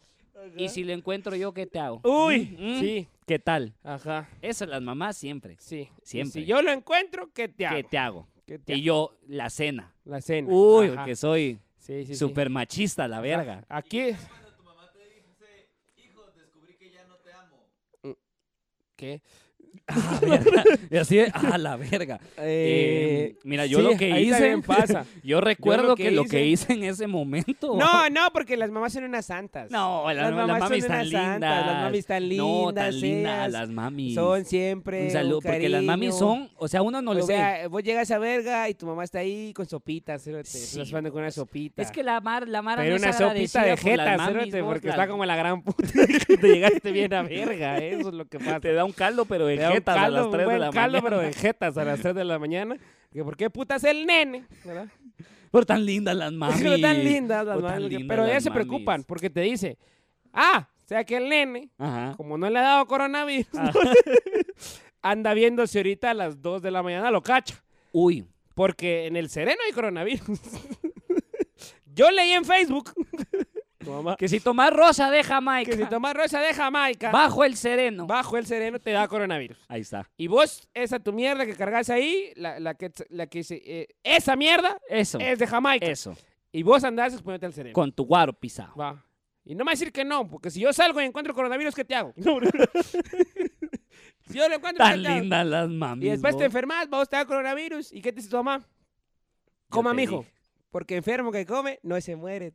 [0.58, 2.02] y si lo encuentro yo, qué te hago?
[2.04, 3.08] Uy, Mm, mm, sí.
[3.26, 3.74] ¿Qué tal?
[3.84, 5.56] Ajá, Eso las mamás siempre.
[5.60, 5.88] sí.
[6.04, 6.42] Siempre.
[6.42, 7.78] Y Si yo lo encuentro, ¿qué te hago?
[7.78, 8.28] ¿Qué te hago?
[8.46, 8.84] ¿Qué te Y hago?
[8.84, 9.94] yo, la cena.
[10.04, 10.50] La cena.
[10.52, 11.06] Uy, Ajá.
[11.06, 12.16] que soy Sí, sí, sí.
[12.16, 13.64] súper machista, la verga.
[13.70, 14.12] Aquí.
[18.96, 19.22] ¿Qué?
[19.96, 20.64] Ah, verga.
[20.90, 22.20] Y así de, ah, la verga.
[22.38, 24.32] Eh, mira, yo sí, lo que ahí hice.
[24.34, 25.06] también pasa.
[25.24, 27.76] Yo recuerdo que que, lo que hice- en ese momento.
[27.78, 29.70] No, no, porque las mamás son unas santas.
[29.72, 31.66] No, la- las las mamás mamis tan unas santas, lindas.
[31.66, 32.48] Las mamis tan lindas.
[32.48, 34.16] No, tan lindas feas, las mamis.
[34.16, 35.04] Son siempre.
[35.06, 36.20] Un saludo, un porque las mamis cariño.
[36.20, 37.34] son, o sea, uno no o lo ve.
[37.36, 40.46] sea, vos llegas a verga y tu mamá está ahí con sopitas, cerote.
[40.50, 41.82] Sí, Estás jugando con una sopita.
[41.82, 44.08] Es que la mar, la Mara Pero no una es sopita agradecida de por las
[44.08, 45.88] jeta, mamis, cerote, vos, porque la- está como la gran puta.
[46.28, 47.96] que te llegaste bien a verga, ¿eh?
[48.00, 48.60] eso es lo que pasa.
[48.60, 50.48] Te da un caldo, pero de Te da un jetas a caldo, las un 3
[50.48, 51.02] de la caldo, mañana.
[51.10, 52.76] pero de jetas a las 3 de la mañana.
[53.14, 54.46] ¿Por qué putas el nene?
[54.64, 54.88] ¿verdad?
[55.52, 56.60] Pero tan lindas las mamis.
[56.64, 58.66] Pero tan lindas las mamis, lindas Pero las ellas se mamis.
[58.68, 59.78] preocupan porque te dice,
[60.34, 62.14] ah, o sea que el nene, Ajá.
[62.16, 63.72] como no le ha dado coronavirus, Ah.
[65.02, 67.62] anda viéndose ahorita a las 2 de la mañana, lo cacha.
[67.92, 70.40] Uy, Porque en el sereno hay coronavirus.
[71.94, 72.94] Yo leí en Facebook
[73.84, 77.44] tu mamá, que si tomas rosa de Jamaica, que si tomas rosa de Jamaica, bajo
[77.44, 78.08] el sereno.
[78.08, 79.58] bajo el sereno te da coronavirus.
[79.68, 80.10] Ahí está.
[80.18, 83.88] Y vos, esa tu mierda que cargas ahí, la, la que, la que se- eh,
[84.04, 85.20] esa mierda Eso.
[85.20, 85.86] es de Jamaica.
[85.86, 86.16] Eso.
[86.52, 87.74] Y vos andás exponiéndote al sereno.
[87.74, 88.76] Con tu guaro pisado.
[88.76, 89.06] Va.
[89.44, 91.84] Y no me a decir que no, porque si yo salgo y encuentro coronavirus, ¿qué
[91.86, 92.14] te hago?
[92.18, 92.50] No, no.
[94.28, 95.20] si yo lo encuentro, ¿qué Tan te hago?
[95.20, 96.06] lindas las mamis.
[96.06, 96.46] Y después te vos.
[96.46, 97.92] enfermas, vos te da coronavirus.
[97.94, 98.66] ¿Y qué te dice tu mamá?
[99.70, 100.20] Coma, te mijo.
[100.20, 100.32] dije.
[100.72, 102.54] Porque enfermo que come, no se muere.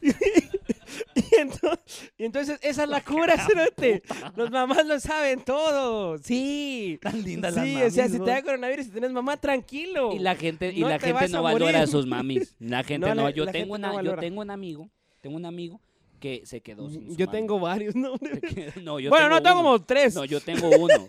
[0.00, 4.02] y, entonces, y entonces esa es la cura, cerote.
[4.36, 6.18] Los mamás lo saben todo.
[6.18, 6.98] Sí.
[7.02, 7.94] Tan lindas Sí, las o mamis.
[7.94, 10.12] sea, si te da coronavirus y tenés mamá, tranquilo.
[10.12, 12.54] Y la gente, y No la te gente no a valora a sus mamis.
[12.60, 13.24] La gente No, no.
[13.24, 14.88] la- yo la tengo gente no una, yo tengo un amigo,
[15.20, 15.80] tengo un amigo
[16.20, 17.38] que se quedó sin su Yo mami.
[17.38, 18.14] tengo varios, ¿no?
[18.82, 19.70] no, yo bueno, no, tengo uno.
[19.72, 20.14] como tres.
[20.16, 21.06] No, yo tengo uno.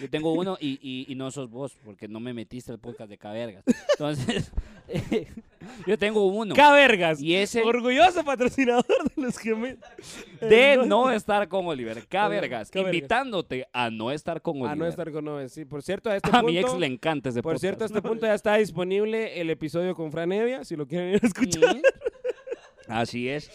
[0.00, 3.10] Yo tengo uno y, y, y no sos vos, porque no me metiste al podcast
[3.10, 3.64] de Cavergas.
[3.92, 4.50] Entonces,
[5.86, 6.54] yo tengo uno.
[6.54, 7.20] Cavergas.
[7.20, 9.76] Y ese Orgulloso patrocinador de los que me...
[10.40, 12.06] de Eh, no estar con Oliver.
[12.08, 12.70] Cavergas.
[12.70, 12.94] Cavergas.
[12.94, 14.70] Invitándote a no estar con Oliver.
[14.72, 15.64] A no estar con Noves, sí.
[15.64, 16.46] Por cierto, a este A punto...
[16.46, 17.60] mi ex le encanta ese Por podcast.
[17.60, 21.14] cierto, a este punto ya está disponible el episodio con Fran Evia, si lo quieren
[21.14, 21.76] ir a escuchar.
[21.76, 21.82] Mm.
[22.88, 23.50] Así es.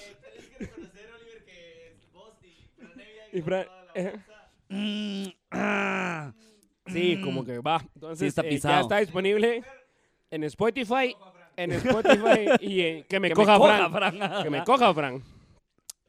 [3.34, 4.14] Y Fran- eh,
[4.70, 6.34] Mm, ah.
[6.88, 7.86] sí, como que va.
[7.96, 9.64] Entonces, Sí, está eh, ya está disponible
[10.32, 11.16] en Spotify,
[11.56, 14.18] en Spotify y en que me Que coja, coja, Fran.
[14.18, 14.44] Fran.
[14.44, 15.16] Que me coja Fran.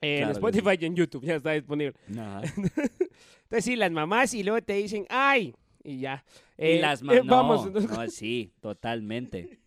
[0.00, 1.94] Eh, en Claro Spotify y en YouTube ya está disponible.
[2.08, 5.54] Entonces, sí, las mamás y luego te dicen, ¡ay!
[5.84, 6.25] Y ya.
[6.58, 9.60] Y Eh, las eh, vamos, entonces, no, sí, totalmente.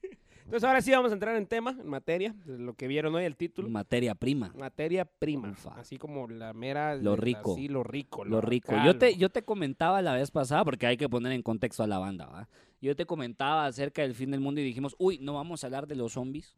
[0.50, 3.36] Entonces ahora sí vamos a entrar en tema, en materia, lo que vieron hoy, el
[3.36, 3.70] título.
[3.70, 4.52] Materia prima.
[4.58, 5.50] Materia prima.
[5.52, 5.76] Ufa.
[5.80, 6.96] Así como la mera.
[6.96, 7.56] Lo rico.
[7.56, 8.26] Sí, lo rico.
[8.26, 8.72] Lo rico.
[8.74, 11.44] acá, Yo te, lo- yo te comentaba la vez pasada, porque hay que poner en
[11.44, 12.50] contexto a la banda, ¿va?
[12.82, 15.86] Yo te comentaba acerca del fin del mundo y dijimos, uy, no vamos a hablar
[15.88, 16.56] de los zombies,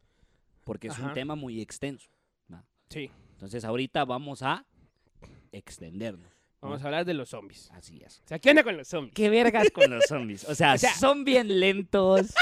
[0.63, 2.09] porque es un tema muy extenso.
[2.89, 3.09] Sí.
[3.33, 4.65] Entonces ahorita vamos a
[5.51, 6.27] extendernos.
[6.61, 7.71] Vamos a hablar de los zombies.
[7.71, 8.21] Así es.
[8.23, 9.15] O sea, ¿qué onda con los zombies?
[9.15, 10.47] ¿Qué vergas con los zombies?
[10.47, 12.33] O sea, O sea- son bien lentos,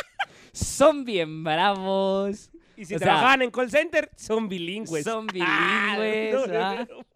[0.54, 5.04] son bien bravos, Y si o sea, trabajan en call center, son bilingües.
[5.04, 6.34] son Ah, bilingües.
[6.34, 6.76] no, no, ¿va?
[6.86, 7.10] no.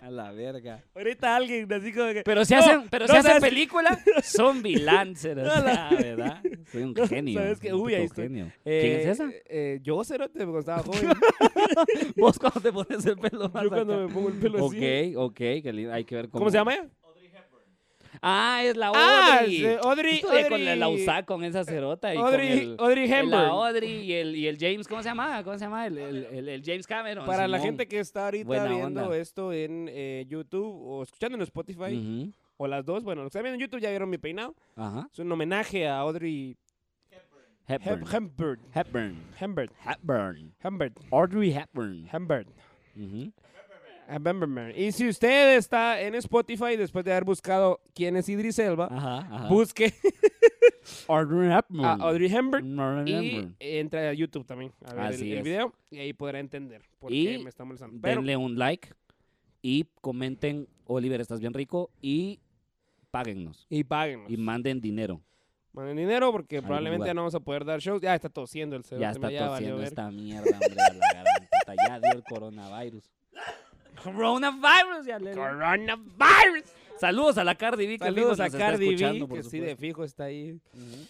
[0.00, 0.82] A la verga.
[0.96, 2.22] Ahorita alguien así como que.
[2.24, 5.40] Pero si No, hacen, pero no si hacen película, son bilancers.
[5.40, 6.42] No, la- ¿verdad?
[6.72, 7.38] Soy un genio.
[7.40, 7.72] ¿sabes qué?
[7.72, 8.24] Uy, ahí estoy.
[8.24, 8.46] genio.
[8.64, 9.30] Eh, ¿Quién es esa?
[9.48, 11.08] eh, yo, Cerote, cuando estaba joven.
[12.16, 14.02] Vos cuando te pones el pelo más yo cuando acá.
[14.08, 14.76] me pongo el pelo así.
[15.14, 15.92] Ok, ok, qué lindo.
[15.92, 16.40] Hay que ver cómo.
[16.40, 16.88] ¿Cómo se llama ella?
[18.24, 19.66] Ah, es la Audrey.
[19.66, 20.14] Ah, Audrey.
[20.14, 22.14] Estudié con la, la Audrey- USAC, con esa cerota.
[22.14, 23.30] Y Audrey, con el, Audrey Hepburn.
[23.30, 25.42] La Audrey y el, y el James, ¿cómo se llama?
[25.42, 25.86] ¿Cómo se llama?
[25.88, 27.26] El, el, James Cameron.
[27.26, 27.66] Para la Simón.
[27.70, 29.16] gente que está ahorita Buena viendo onda.
[29.16, 33.38] esto en eh, YouTube o escuchando en Spotify, Ujú, o las dos, bueno, los que
[33.38, 34.54] están viendo en YouTube ya vieron mi peinado.
[34.76, 35.08] Ajá.
[35.12, 36.56] Es un homenaje a Audrey
[37.66, 38.04] Hepburn.
[38.04, 38.60] Hep- Hepburn.
[38.72, 39.18] Hepburn.
[39.40, 39.70] Hepburn.
[39.90, 40.54] Hepburn.
[40.62, 40.94] Hepburn.
[41.10, 42.08] Audrey Hepburn.
[42.12, 42.46] Hepburn.
[44.08, 44.72] Hepburn.
[44.76, 49.18] Y si usted está en Spotify, después de haber buscado quién es Idris Elba, Ajá,
[49.18, 49.48] ajá.
[49.48, 49.92] busque
[51.08, 51.84] Audrey Hepburn.
[51.84, 56.12] a Audrey Hepburn y entra a YouTube también a ver el, el video y ahí
[56.12, 57.98] podrá entender por Y qué me está molestando.
[58.00, 58.88] Pero Denle un like
[59.62, 62.40] y comenten, Oliver, estás bien rico y
[63.10, 64.30] páguennos y páguenos.
[64.30, 65.20] y manden dinero.
[65.72, 67.08] Manden dinero porque Algún probablemente lugar.
[67.08, 68.02] ya no vamos a poder dar shows.
[68.02, 71.88] Ya está tosiendo el cerote, Ya está tosiendo esta mierda, hombre, a la.
[71.88, 73.04] Ya dio el coronavirus.
[74.02, 76.64] Coronavirus, ya le Coronavirus.
[76.98, 77.98] Saludos a la Cardi B.
[77.98, 80.52] que Saludos a Cardi B, que sí de fijo está ahí.
[80.74, 81.06] Ujú.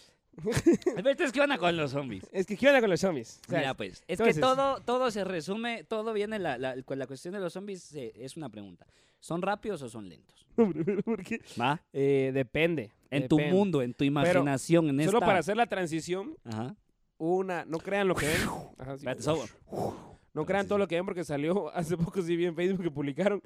[1.05, 2.25] Vete, es que van con los zombies.
[2.33, 3.41] Es que ¿qué onda con los zombies?
[3.47, 6.81] O sea, Mira, pues, es entonces- que todo, todo se resume, todo viene, la, la,
[6.83, 8.87] con la cuestión de los zombies eh, es una pregunta.
[9.21, 10.47] ¿Son rápidos o son lentos?
[11.05, 11.41] ¿por qué?
[11.61, 11.81] ¿Va?
[11.93, 12.91] Eh, depende.
[13.11, 15.27] En tu mundo, en tu imaginación, en Solo esta...
[15.27, 16.75] para hacer la transición, Ajá.
[17.19, 18.41] una, no crean lo que ven.
[18.79, 19.07] Ajá, sí.
[19.07, 19.53] Espérate,
[20.35, 22.90] No crean todo lo que ven porque salió hace poco, sí vi en Facebook que
[22.90, 23.42] publicaron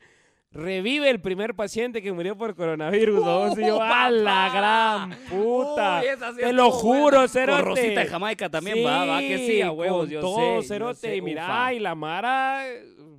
[0.52, 3.20] revive el primer paciente que murió por coronavirus.
[3.20, 6.00] vamos, y yo, ¡Oh, ¡a la gran puta!
[6.00, 7.28] Sí Te lo juro, buena.
[7.28, 7.62] cerote.
[7.62, 10.94] Con Rosita de Jamaica también va, va que sí, a huevos, yo todo, sé, cerote.
[10.94, 12.62] yo sé, y mira, y la Mara,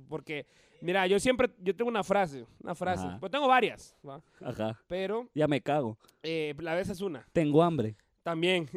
[0.08, 0.46] porque,
[0.80, 3.18] mira, yo siempre, yo tengo una frase, una frase, Ajá.
[3.20, 4.20] pues tengo varias, ¿va?
[4.42, 4.80] Ajá.
[4.88, 5.96] pero Ya me cago.
[6.24, 7.94] eh, la vez es una, Tengo hambre.
[8.24, 8.68] también.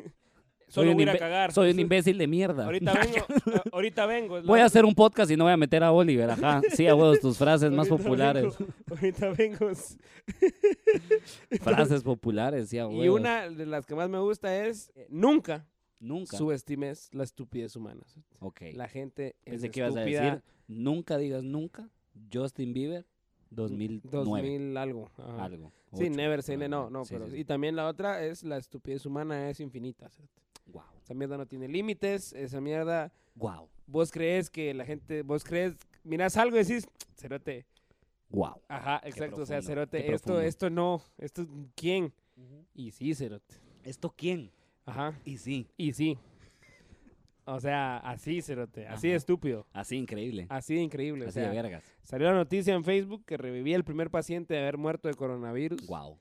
[0.72, 1.52] Soy Solo un voy a cagar.
[1.52, 2.64] Soy un imbécil de mierda.
[2.64, 3.26] Ahorita vengo,
[3.74, 4.08] ahorita
[4.46, 6.62] Voy a hacer un podcast y no voy a meter a Oliver, ajá.
[6.74, 8.58] Sí, a huevos, tus frases más ahorita populares.
[8.58, 9.70] vengo, ahorita vengo.
[11.62, 15.68] Frases populares, sí, a Y una de las que más me gusta es, eh, nunca
[16.00, 16.38] Nunca.
[16.38, 18.04] subestimes la estupidez humana.
[18.40, 18.62] Ok.
[18.74, 21.90] La gente es Pensé que ibas a decir, nunca digas nunca,
[22.32, 23.06] Justin Bieber,
[23.50, 24.00] 2009.
[24.10, 25.12] 2000 algo.
[25.18, 25.44] ajá.
[25.44, 25.74] Algo.
[25.94, 29.06] Sí, never say no, no, sí, pero sí, y también la otra es la estupidez
[29.06, 30.08] humana es infinita.
[30.10, 30.42] cerote.
[31.02, 33.70] Esa mierda no tiene límites, esa mierda Wow.
[33.88, 37.66] vos crees que la gente, vos crees, miras algo y decís, cerote,
[38.30, 38.62] Wow.
[38.68, 42.14] ajá, exacto, o sea, cerote, esto, esto no, esto, ¿quién?
[42.74, 44.52] Y sí, cerote, ¿Esto quién?
[44.86, 45.68] ajá, Y sí.
[45.78, 46.18] y sí.
[47.46, 50.46] O sea, así, cerote, así de estúpido, Así increíble.
[50.50, 51.26] así de increíble.
[51.26, 51.84] o Así de vergas.
[52.04, 55.86] salió la noticia en Facebook que revivía el primer paciente de haber muerto de coronavirus.
[55.88, 56.20] Wow.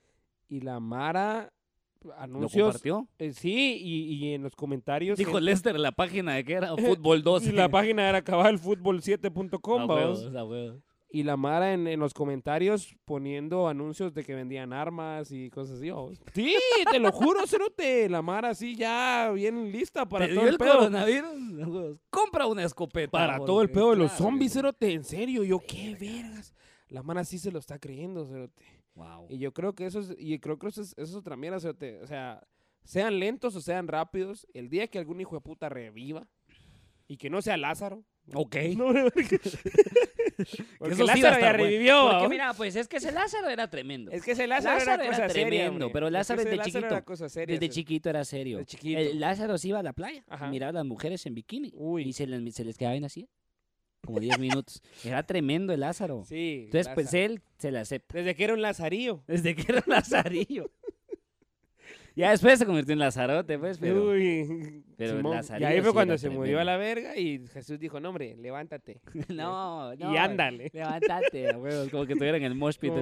[0.49, 1.53] Y la Mara,
[2.03, 3.09] ¿Lo anuncios, compartió?
[3.19, 5.19] eh, sí, y, y en los comentarios.
[5.19, 7.47] Dijo gente- Lester la página de que era Fútbol 2.
[7.49, 10.21] y la página era cabalfutbol7.com, A vamos.
[10.21, 10.83] huevos, a huevos.
[11.13, 15.79] Y la Mara en, en los comentarios poniendo anuncios de que vendían armas y cosas
[15.79, 15.91] así.
[15.91, 16.21] vamos.
[16.33, 16.55] Sí,
[16.89, 18.09] te lo juro, Cerote.
[18.09, 20.79] La Mara así ya bien lista para ¿Te todo el el pedo.
[20.79, 21.99] coronavirus?
[22.11, 23.11] Compra una escopeta.
[23.11, 24.53] Para todo el pedo de los claro zombies.
[24.53, 24.93] Cerote.
[24.93, 26.55] En serio, yo qué vergas.
[26.89, 28.63] La Mara sí se lo está creyendo, Cerote.
[29.01, 29.27] Wow.
[29.31, 31.57] Y yo creo que eso es, y creo que eso es, eso es otra mierda.
[31.57, 32.43] O sea,
[32.85, 36.27] sean lentos o sean rápidos, el día que algún hijo de puta reviva
[37.09, 38.05] y que no sea Lázaro.
[38.35, 38.57] Ok.
[38.77, 39.41] No, porque
[40.79, 41.65] porque eso sí Lázaro ya estar bueno.
[41.65, 42.09] revivió.
[42.11, 44.11] Porque mira, pues es que ese Lázaro era tremendo.
[44.11, 45.93] Es que ese Lázaro, Lázaro era, era cosa seria, tremendo, hombre.
[45.93, 46.87] pero Es que Lázaro desde Lázaro chiquito.
[46.95, 48.63] era cosa seria, Desde chiquito era serio.
[48.65, 48.99] Chiquito.
[49.01, 50.49] El Lázaro se iba a la playa Ajá.
[50.49, 51.73] miraba a las mujeres en bikini.
[51.75, 52.03] Uy.
[52.05, 53.29] Y se les, se les quedaba bien así.
[54.05, 54.83] Como 10 minutos.
[55.05, 56.25] Era tremendo el Lázaro.
[56.25, 56.63] Sí.
[56.67, 58.17] Entonces, pues él se la acepta.
[58.19, 59.23] Desde que era un lazarillo.
[59.27, 60.71] Desde que era Lazarillo.
[62.17, 64.11] ya después se convirtió en Lazarote, pues, pero.
[64.11, 64.85] Uy.
[64.97, 65.33] pero Simón.
[65.33, 68.09] Y Lazarillo ahí fue sí cuando se murió a la verga y Jesús dijo, no,
[68.09, 69.01] hombre, levántate.
[69.29, 70.15] no, no.
[70.15, 70.71] y ándale.
[70.73, 71.53] Levántate,
[71.91, 72.93] como que estuviera en el mosh pit.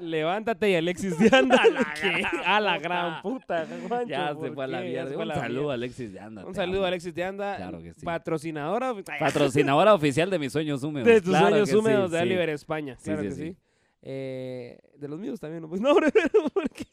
[0.00, 1.60] Levántate y Alexis de Anda.
[2.46, 3.66] A la gran puta.
[3.88, 5.16] Juancho, Ya se ¿por fue a la mierda.
[5.18, 6.46] Un saludo a Alexis de Anda.
[6.46, 8.04] Un saludo a Alexis de Anda, Claro que sí.
[8.04, 11.06] patrocinadora Patrocinadora oficial de mis sueños húmedos.
[11.06, 12.22] de tus Claro sueños que sí, húmedos de sí.
[12.22, 12.96] Oliver España.
[12.98, 13.42] Sí, Claro sí, que sí.
[13.52, 13.56] sí.
[14.02, 15.68] Eh, de los míos también, ¿no?
[15.70, 16.86] Pues no, pero porque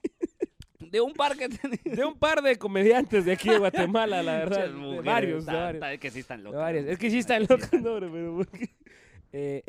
[0.80, 1.48] De un parque.
[1.48, 4.70] de un par de comediantes de aquí de Guatemala, la verdad.
[4.70, 6.00] De varios, de varios.
[6.00, 6.60] que sí están locos.
[6.74, 8.70] Es que sí están locos, no, pero porque...
[9.32, 9.64] Eh,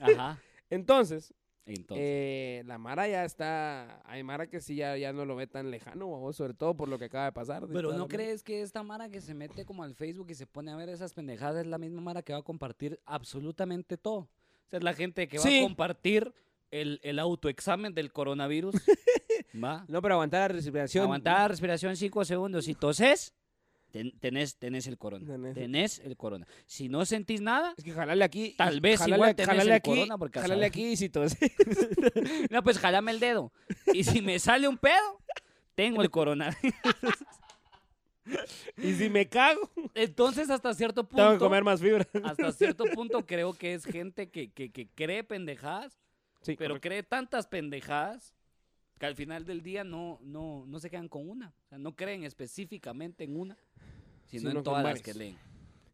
[0.00, 0.38] Ajá.
[0.70, 1.32] entonces,
[1.74, 2.04] Entonces.
[2.06, 4.00] eh, la Mara ya está...
[4.06, 6.98] Hay Mara que sí ya, ya no lo ve tan lejano, sobre todo por lo
[6.98, 7.66] que acaba de pasar.
[7.66, 10.46] de Pero ¿no crees que esta Mara que se mete como al Facebook y se
[10.46, 14.18] pone a ver esas pendejadas es la misma Mara que va a compartir absolutamente todo?
[14.20, 14.28] O
[14.70, 15.60] sea, es la gente que va Sí.
[15.60, 16.32] a compartir
[16.70, 18.74] el, el autoexamen del coronavirus.
[19.62, 19.84] ¿Va?
[19.88, 21.04] No, pero aguantar la respiración.
[21.04, 22.64] Aguantar la respiración cinco segundos.
[22.66, 23.32] Si toses,
[23.90, 25.26] ten- tenés, tenés el corona.
[25.26, 25.54] Tenés.
[25.54, 26.46] Tenés el corona.
[26.66, 28.54] Si no sentís nada, Es que jalarle aquí.
[28.56, 30.82] Tal vez jalarle, igual tenés el aquí, corona porque a jalarle saber.
[30.82, 31.36] aquí y si tos.
[32.50, 33.52] no, pues jalame el dedo.
[33.92, 35.20] Y si me sale un pedo,
[35.74, 36.56] tengo el corona.
[38.76, 41.16] y si me cago, Entonces, hasta cierto punto.
[41.22, 42.06] tengo que comer más fibra.
[42.24, 45.98] hasta cierto punto creo que es gente que, que, que cree pendejadas,
[46.42, 46.88] Sí, pero correcto.
[46.88, 48.34] cree tantas pendejadas
[48.98, 51.54] que al final del día no, no, no se quedan con una.
[51.64, 53.56] O sea, no creen específicamente en una,
[54.28, 55.36] sino Sino en todas las que leen.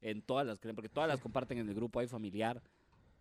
[0.03, 2.61] En todas las que leen, porque todas las comparten en el grupo ahí familiar.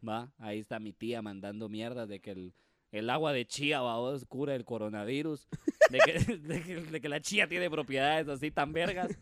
[0.07, 0.29] ¿Va?
[0.37, 2.53] Ahí está mi tía mandando mierdas de que el,
[2.91, 3.95] el agua de chía va
[4.27, 5.47] cura el coronavirus,
[5.89, 9.17] de que, de, que, de que la chía tiene propiedades así tan vergas.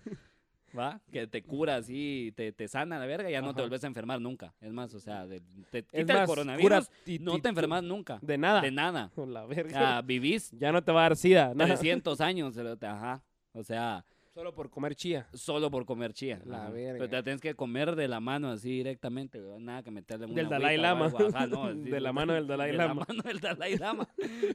[0.77, 1.01] ¿Va?
[1.11, 3.61] Que te cura así, te, te sana la verga y ya no te Ajá.
[3.63, 4.53] vuelves a enfermar nunca.
[4.61, 7.83] Es más, o sea, de- te quita el más, coronavirus, cura ti- no te enfermas
[7.83, 8.19] nunca.
[8.21, 8.61] De nada.
[8.61, 9.11] De nada.
[9.13, 9.97] Con la verga.
[9.97, 11.53] Ah, vivís Ya no te va a dar sida.
[11.53, 11.75] nada.
[11.75, 13.21] 300 años, ajá.
[13.51, 15.27] O sea, Solo por comer chía.
[15.33, 16.41] solo por comer chía.
[16.45, 16.69] La ajá.
[16.71, 16.93] verga.
[16.99, 20.57] Pero te tienes que comer de la mano así directamente, nada que meterle Del una
[20.57, 21.37] Dalai agüita Lama.
[21.37, 23.05] ajá, no, así, De la mano del Dalai de Lama.
[23.07, 24.07] la mano del Dalai Lama.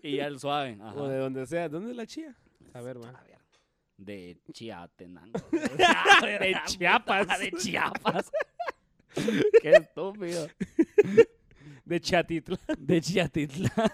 [0.03, 0.95] y ya el suave, ajá.
[0.95, 1.69] O de donde sea.
[1.69, 2.35] ¿Dónde es la chía?
[2.73, 3.11] A ver, va.
[3.11, 3.39] A ver,
[3.99, 5.39] De Chiatenango.
[5.53, 7.39] De Chiapas.
[7.39, 8.31] De Chiapas.
[9.61, 10.47] Qué estúpido.
[11.85, 12.59] De Chatitlán.
[12.79, 13.91] De Chiatitlán.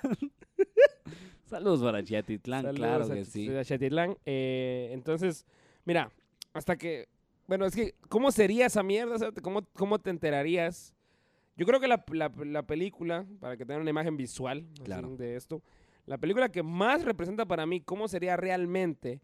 [1.44, 3.48] Saludos para Chiatitlán, Saludos claro a que sí.
[3.54, 4.16] a Chatitlán.
[4.24, 5.44] Eh, entonces,
[5.84, 6.10] mira,
[6.52, 7.08] hasta que.
[7.48, 9.32] Bueno, es que, ¿cómo sería esa mierda?
[9.42, 10.94] ¿Cómo, cómo te enterarías?
[11.56, 15.16] Yo creo que la, la- la película, para que tengan una imagen visual así, Claro.
[15.16, 15.60] de esto,
[16.06, 19.20] la película que más representa para mí cómo sería realmente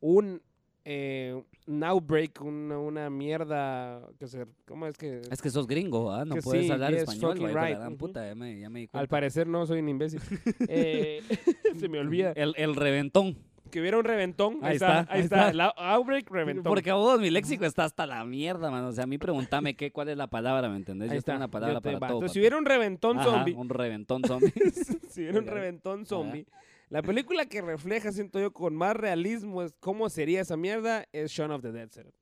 [0.00, 0.42] un,
[0.84, 5.20] eh, un outbreak, una, una mierda, que se, ¿cómo es que?
[5.30, 6.24] Es que sos gringo, ¿ah?
[6.24, 7.96] No puedes sí, hablar yes, español, la right, ujú.
[7.96, 10.20] puta, ya me, ya me di Al parecer no, soy un imbécil.
[10.68, 11.22] Eh,
[11.78, 12.32] se me olvida.
[12.32, 13.38] El, el reventón.
[13.70, 14.54] Que hubiera un reventón.
[14.62, 15.48] Ahí, Ahí está, está, ahí está.
[15.50, 15.64] está.
[15.76, 16.64] Outbreak, reventón.
[16.64, 18.88] Porque vos mi léxico está hasta la mierda, mano.
[18.88, 21.10] O sea, a mí pregúntame qué, cuál es la palabra, ¿me entendés?
[21.10, 21.36] Ahí Yo tengo está.
[21.36, 22.06] una palabra para va.
[22.08, 22.16] todo.
[22.18, 24.52] Entonces, si hubiera un reventón Ajá, zombie, un reventón zombie.
[25.08, 26.46] si hubiera un reventón zombie,
[26.90, 31.30] la película que refleja, siento yo, con más realismo es cómo sería esa mierda es
[31.30, 32.16] Shaun of the Dead, Cerote.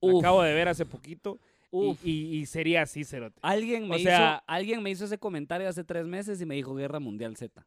[0.00, 1.40] La acabo de ver hace poquito
[1.72, 1.98] y, uf.
[2.06, 3.40] y- y sería así, Cerote.
[3.42, 6.54] Alguien me, o sea- hizo, alguien me hizo ese comentario hace tres meses y me
[6.54, 7.66] dijo Guerra Mundial Z.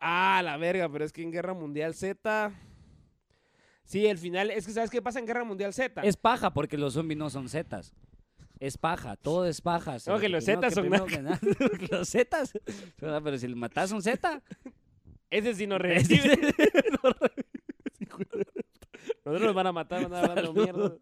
[0.00, 2.52] Ah, la verga, pero es que en Guerra Mundial Z...
[3.84, 6.02] Sí, el final, es que ¿sabes qué pasa en Guerra Mundial Z?
[6.02, 7.94] Es paja porque los zombies no son Zetas.
[8.60, 9.96] Es paja, todo es paja.
[10.06, 11.06] No, que los zetas son nada,
[11.90, 12.52] los Zetas.
[12.96, 14.42] Pero si le matas un Z,
[15.30, 16.38] Ese sí no revive.
[19.24, 20.92] Nosotros nos van a matar, van a hablando mierda.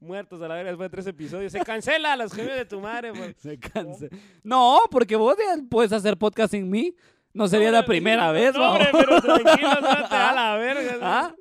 [0.00, 1.52] Muertos a la verga después de tres episodios.
[1.52, 3.20] Se cancela los gemidos de tu madre, pues.
[3.20, 3.34] güey.
[3.38, 4.06] se cansa.
[4.42, 5.36] No, porque vos
[5.68, 6.94] puedes hacer podcast sin mí.
[7.36, 10.98] No sería la primera vez, No, hombre, pero tranquilo, da la verga.
[11.02, 11.34] ¿Ah?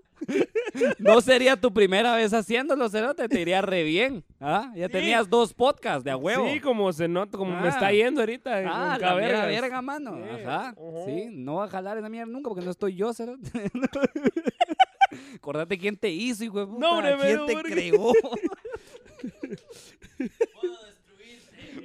[0.97, 4.23] No sería tu primera vez haciéndolo, Cerote, te iría re bien.
[4.39, 4.71] ¿Ah?
[4.75, 4.91] Ya Sí.
[4.93, 6.47] tenías dos podcasts de a huevo.
[6.49, 7.71] Sí, como se nota, como me Ah.
[7.71, 8.58] está yendo ahorita.
[8.65, 10.15] Ah, la mera verga, mano.
[10.15, 10.73] Sí, Ajá.
[11.05, 13.71] Sí, no va a jalar esa mierda nunca porque no estoy yo, Cerote.
[15.36, 16.79] Acordate quién te hizo, hijo de puta.
[16.79, 17.71] No, hombre, ¿Quién te ¿por qué?
[17.71, 18.12] creó?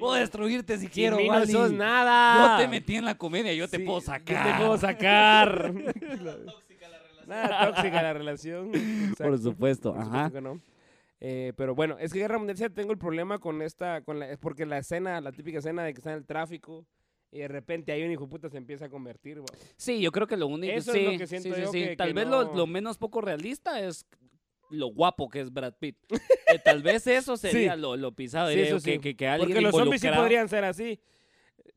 [0.01, 1.53] Puedo destruirte si quiero, mí no Wally.
[1.53, 2.57] sos nada.
[2.59, 4.53] Yo te metí en la comedia, yo te Sí, puedo Yo sacar.
[4.59, 5.73] te puedo sacar.
[7.27, 8.75] Nada tóxica la relación.
[8.75, 9.25] Exacto.
[9.25, 10.07] Por supuesto, Por ajá.
[10.27, 10.61] supuesto que no.
[11.21, 14.31] Eh, pero bueno, es que Guerra Mundial Z tengo el problema con esta, con la,
[14.31, 16.87] es porque la escena, la típica escena de que está en el tráfico
[17.31, 19.41] y de repente hay un hijo de puta se empieza a convertir.
[19.77, 21.85] Sí, yo creo que lo único Eso es lo que siento sí, sí, yo sí.
[21.85, 24.07] que- Tal que vez lo, no- lo menos poco realista es
[24.71, 25.97] lo guapo que es Brad Pitt.
[26.11, 27.81] Eh, tal vez eso sería Sí.
[27.81, 28.99] lo, lo pisado, Sí, eso que, sí.
[28.99, 31.01] que, que alguien Porque los zombies sí podrían ser así.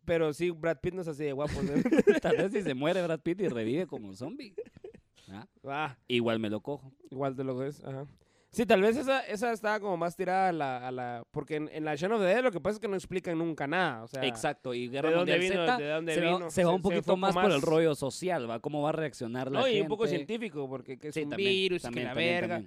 [0.05, 1.61] Pero sí, Brad Pitt no es así de guapo.
[1.61, 1.71] ¿no?
[2.21, 4.53] Tal vez si se muere Brad Pitt y revive como zombie.
[5.29, 6.91] Ah, Ah, Igual me lo cojo.
[7.09, 7.81] igual te lo ves.
[7.83, 8.05] Ajá.
[8.51, 10.87] Sí, tal vez esa, esa estaba como más tirada a la...
[10.87, 12.87] A la porque en, en la Shaun of the Dead lo que pasa es que
[12.87, 14.03] no explican nunca nada.
[14.03, 15.65] O sea, Exacto, y Guerra ¿de dónde Mundial vino?
[15.65, 16.39] Z ¿De dónde se, vino?
[16.39, 18.59] va, se va un se poquito más, por el rollo social, ¿va?
[18.59, 19.79] ¿Cómo va a reaccionar la No, gente?
[19.79, 22.41] y un poco científico, porque que es Sí, un también, virus, también, que la también,
[22.41, 22.63] verga.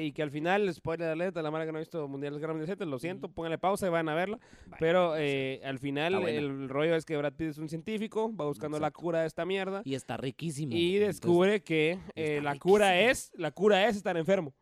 [0.00, 2.68] Y que al final, spoiler alert, la mara que no ha visto Mundial Guerra Mundial
[2.68, 4.38] Z, lo siento, pónganle pausa y van a verla.
[4.66, 8.46] Vale, Pero eh, al final el rollo es que Brad Pitt es un científico, va
[8.46, 10.72] buscando la cura de esta mierda Y está riquísimo.
[10.74, 14.54] y Entonces, descubre que eh, la cura es la cura es estar enfermo.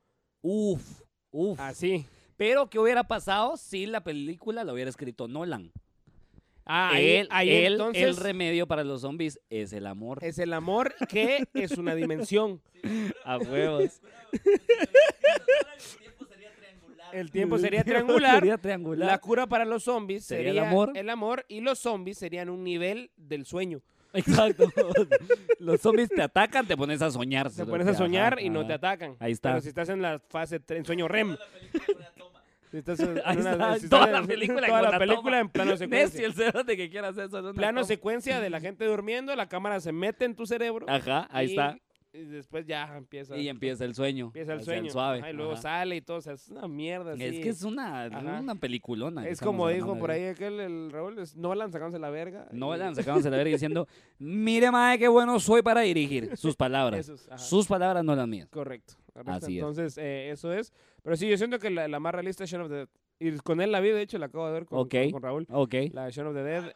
[0.43, 1.59] Uf, uf.
[1.61, 2.07] Así.
[2.37, 5.73] Pero, ¿qué hubiera pasado si la película la hubiera escrito Nolan?
[6.69, 10.19] Ah, ahí, él, ahí él- entonces el remedio para los zombies es el amor.
[10.23, 12.61] es el amor que es una dimensión.
[13.25, 14.01] A huevos.
[17.13, 18.35] El tiempo sería triangular.
[18.41, 19.09] Sería triangular.
[19.09, 20.93] La cura para los zombies Sería sería, el amor.
[20.95, 23.81] el amor y los zombies serían un nivel del sueño.
[24.13, 24.71] Exacto.
[25.61, 27.51] los zombies te atacan, te pones a soñar.
[27.51, 29.17] Te pones a soñar Ajá, y no te atacan.
[29.21, 29.51] Ahí está.
[29.51, 31.37] Pero si estás en la fase en sueño REM.
[32.73, 35.23] Estás en Ahí una- está, si toda estás la película toda con la la película
[35.23, 35.41] toma.
[35.41, 36.27] en plano Messi, secuencia.
[36.27, 37.39] el cerote que quiera hacer eso.
[37.39, 37.87] en una Plano toma.
[37.87, 40.87] secuencia de la gente durmiendo, la cámara se mete en tu cerebro.
[40.89, 41.79] Ajá, ahí y- está.
[42.13, 43.37] Y después ya empieza.
[43.37, 44.27] Y empieza el sueño.
[44.29, 44.91] empieza el sueño.
[44.91, 45.19] suave.
[45.19, 45.61] Ajá, y luego Ajá.
[45.61, 46.17] sale y todo.
[46.17, 47.13] O sea, es una mierda.
[47.13, 47.41] Es así.
[47.43, 48.41] que es una, Ajá.
[48.41, 49.21] una peliculona.
[49.23, 52.09] que Es estamos como dijo hablando por ahí aquel, el Raúl, es Nolan sacándose la
[52.09, 52.49] verga.
[52.53, 53.87] Nolan y- sacándose la verga diciendo,
[54.19, 56.35] mire, mae, qué bueno soy para dirigir.
[56.39, 57.13] Sus palabras.
[57.37, 58.49] Sus palabras, no las mías.
[58.49, 58.95] Correcto.
[59.25, 59.47] Correcto.
[59.47, 59.63] Así es.
[59.63, 60.73] Entonces, eh, eso es.
[61.03, 62.89] Pero sí, yo siento que la, la más realista es Shaun of the Dead.
[63.19, 64.91] Y con él la vi, de hecho, la acabo de ver con, Ok.
[65.05, 65.47] con- con Raúl.
[65.51, 65.75] Ok.
[65.93, 66.73] La de Shaun of the Dead.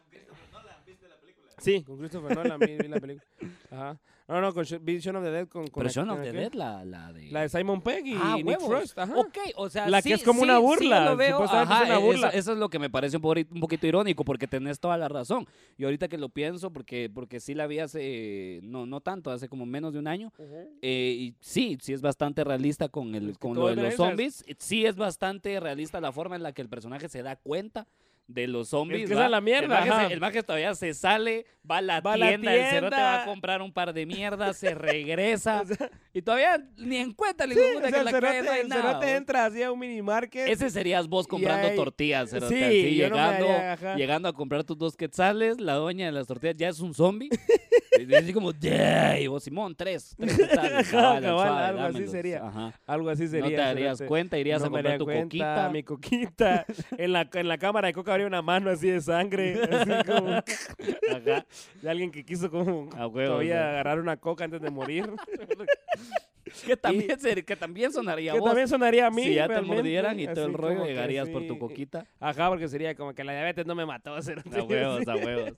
[1.61, 3.27] Sí, con Christopher Nolan vi, vi la película.
[3.71, 3.99] Ajá.
[4.29, 5.65] No, no, con Sh- vi Shaun of the Dead con...
[5.67, 6.31] con Pero la- Shaun of the.
[6.33, 7.33] Dead, la, la de...
[7.33, 8.61] La de Simon Pegg y Ah, Nick.
[8.61, 8.97] Frost.
[8.97, 9.13] Ajá.
[9.19, 11.33] Ok, o sea, La que sí, es como sí, una sí, burla, yo lo veo.
[11.33, 12.29] supuestamente es Ajá, una eso- burla.
[12.29, 15.09] Eso, es lo que me parece un, pori- un poquito irónico, porque tenés toda la
[15.09, 15.49] razón.
[15.77, 19.49] Y ahorita que lo pienso, porque, porque sí la vi hace, no, no tanto, hace
[19.49, 20.33] como menos de un año.
[20.39, 20.79] Ujú.
[20.81, 23.95] eh, y sí, sí es bastante realista con, el, Es que con lo de los
[23.95, 24.45] zombies.
[24.59, 27.89] Sí es bastante realista la forma en la que el personaje se da cuenta
[28.33, 29.07] de los zombies.
[29.09, 31.83] que esa es la mierda, El maje, se- el maje todavía se sale, va a
[31.83, 33.23] la, Va a la tienda, el cerote va tienda.
[33.23, 35.63] a comprar un par de mierdas, se regresa.
[35.63, 38.43] O sea, y todavía ni en cuenta le sí, o sea, que el la cerote,
[38.43, 39.17] no hay el nada.
[39.17, 40.49] entra así a un mini market.
[40.49, 44.33] Ese serías vos comprando hay- tortillas, cerote, Sí, así, yo no llegando, haría, llegando a
[44.33, 47.29] comprar tus dos quetzales, la doña de las tortillas ya es un zombie.
[48.01, 51.93] y así como, "Yeah", y vos, Simón, tres, tres quetzales, cabal, cabal, suave, algo así
[51.93, 52.11] dámelos".
[52.13, 52.47] sería.
[52.47, 52.81] Ajá.
[52.87, 53.43] Algo así sería.
[53.45, 54.09] no te darías cerote.
[54.09, 55.69] cuenta, irías No a comprar tu cuenta, coquita.
[55.71, 56.67] Mi coquita.
[56.97, 60.29] en, la, en la cámara de coca una mano así de sangre, así como
[61.11, 61.47] Ajá.
[61.83, 65.11] de alguien que quiso como A huevo, todavía agarrar una coca antes de morir.
[66.67, 68.49] Que también, ser- que también sonaría a que vos.
[68.49, 69.23] también sonaría a mí.
[69.23, 72.07] si ya te mordieran y todo el rollo, llegarías por tu coquita.
[72.19, 74.17] Ajá, porque sería como que la diabetes no me mató.
[74.17, 75.53] A huevos, a huevos.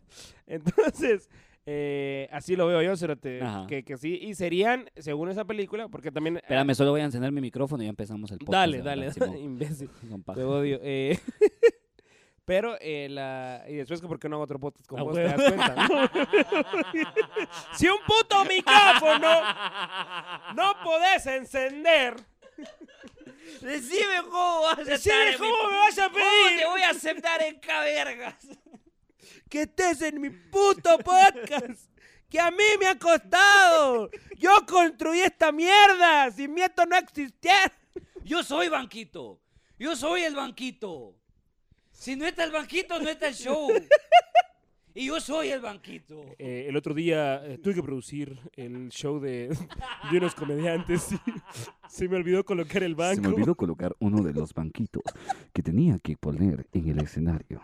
[0.46, 1.30] Entonces,
[1.64, 4.18] eh, así lo veo yo, cerote, que, que sí.
[4.20, 6.36] Y serían, según esa película, porque también...
[6.36, 8.52] Espérame, solo voy a encender mi micrófono y ya empezamos el podcast.
[8.52, 9.88] Dale, dale, imbécil.
[10.34, 10.78] Te odio.
[10.82, 11.18] eh.
[12.44, 13.64] Pero, eh, la...
[13.68, 15.42] y después que por qué no hago otro podcast con A vos, te huevo.
[15.42, 16.10] das cuenta.
[17.76, 19.42] si un puto micrófono
[20.54, 22.16] no podés encender,
[23.60, 28.36] Decime cómo vas a decime cómo me vas a pedir voy a aceptar en cabergas.
[29.48, 31.88] que estés en mi puto podcast.
[32.28, 34.10] Que a mí me ha costado.
[34.38, 36.30] Yo construí esta mierda.
[36.30, 37.70] Si mi esto no existiera.
[38.24, 39.40] Yo soy banquito.
[39.78, 41.14] Yo soy el banquito.
[42.02, 43.68] Si no está el banquito, no está el show.
[44.94, 46.22] Y yo soy el banquito.
[46.38, 49.48] Eh, el otro día eh, tuve que producir el show de,
[50.10, 51.16] de unos comediantes y
[51.88, 53.14] se me olvidó colocar el banco.
[53.14, 55.02] Se me olvidó colocar uno de los banquitos
[55.54, 57.62] que tenía que poner en el escenario.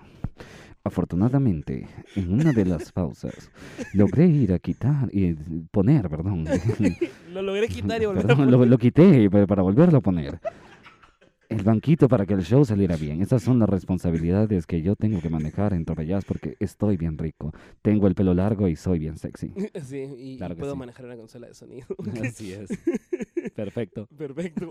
[0.84, 3.50] Afortunadamente, en una de las pausas,
[3.92, 5.34] logré ir a quitar y
[5.70, 6.46] poner, perdón.
[7.30, 10.40] Lo logré quitar y volver a Perdón, lo, lo quité pa- para volverlo a poner.
[11.48, 13.22] El banquito para que el show saliera bien.
[13.22, 17.54] Esas son las responsabilidades que yo tengo que manejar en Torrellas porque estoy bien rico.
[17.80, 19.52] Tengo el pelo largo y soy bien sexy.
[19.88, 20.78] Sí, y, Claro puedo sí.
[20.78, 21.86] manejar una consola de sonido.
[22.22, 22.68] Así es.
[23.54, 24.06] Perfecto.
[24.18, 24.68] Perfecto.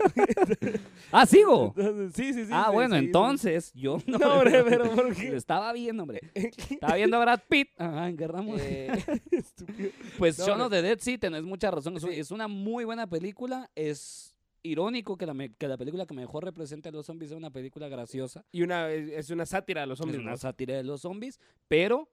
[1.10, 1.74] Ah, sigo.
[1.76, 2.50] Entonces, sí, sí, sí.
[2.52, 3.06] Ah, sí, bueno, sí, sí.
[3.06, 5.34] entonces yo No, hombre, pero ¿por qué?
[5.34, 6.20] Estaba viendo, hombre.
[6.34, 7.70] Estaba viendo a Brad Pitt.
[7.76, 8.68] Ajá, en Guerra Mundial.
[8.68, 9.92] Eh.
[10.16, 11.96] Pues no, Shaun of the Dead sí, tenés mucha razón.
[12.10, 13.68] Es una muy buena película.
[13.74, 14.27] Es
[14.62, 17.50] irónico que la, me- que la película que mejor representa a los zombies sea una
[17.50, 18.44] película graciosa.
[18.52, 20.20] Y una, es es una sátira de los Es zombies.
[20.20, 20.36] una ¿no?
[20.36, 22.08] sátira de los zombies, pero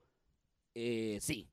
[0.74, 1.48] eh, sí.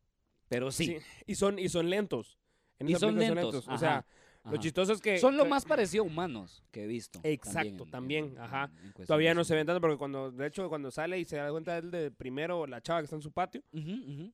[0.50, 0.86] Pero sí.
[0.86, 2.38] Sí, Y son, y son lentos.
[2.80, 3.68] En Y son lentos.
[3.68, 4.06] O sea, ajá,
[4.52, 5.18] lo chistoso es que...
[5.20, 7.20] Son lo más parecido a humanos que he visto.
[7.24, 8.70] Exacto, en- también, en- ajá.
[8.98, 11.50] en Todavía no se ven tanto porque cuando, de hecho, cuando sale y se da
[11.50, 13.64] cuenta él de primero la chava que está en su patio,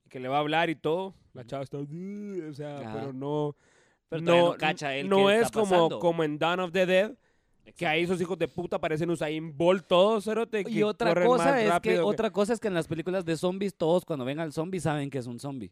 [0.09, 3.55] que le va a hablar y todo, la chava está, "Uh", o sea, pero no,
[4.09, 7.13] Pero no cacha él no qué es está como, como en Dawn of the Dead,
[7.75, 11.79] que ahí esos hijos de puta parecen Usain Bolt todos, cerote, Y otra cosa es
[11.81, 14.79] que otra cosa es que en las películas de zombies todos cuando ven al zombie
[14.79, 15.71] saben que es un zombie.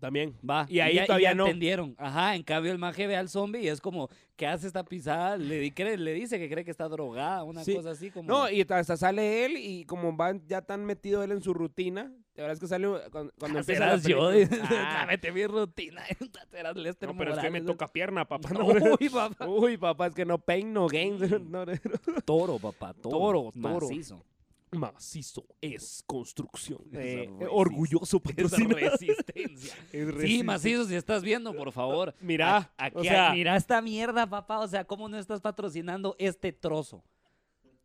[0.00, 0.34] También.
[0.48, 0.66] Va.
[0.68, 1.44] Y ahí ya- todavía ya no.
[1.46, 1.94] entendieron.
[1.98, 5.36] Ajá, en cambio el maje ve al zombie y es como, ¿qué hace esta pisada?
[5.36, 7.74] Le, di- cree- le dice que cree que está drogada, una Sí.
[7.74, 8.26] cosa así como...
[8.28, 12.12] No, y hasta sale él y como va ya tan metido él en su rutina,
[12.34, 14.68] la verdad es que sale cuando, cuando Ah, empieza la serás yo, película.
[14.70, 16.02] Ah, Cámete mi rutina.
[16.50, 17.66] serás Lester no, pero es que me Morales.
[17.66, 18.48] toca pierna, papá.
[18.50, 19.46] No, Uy, papá.
[19.46, 21.64] Uy, papá, es que no pain, no no.
[22.24, 23.10] Toro, papá, toro.
[23.18, 23.80] Toro, toro.
[23.86, 24.24] Macizo.
[24.72, 26.78] Macizo es construcción.
[26.92, 28.80] Eh, resist- orgulloso patrocinador.
[28.80, 29.74] resistencia.
[29.92, 32.14] Es Sí, macizo, si estás viendo, por favor.
[32.20, 34.60] Mira, A- aquí, o sea- mira esta mierda, papá.
[34.60, 37.02] O sea, ¿cómo no estás patrocinando este trozo?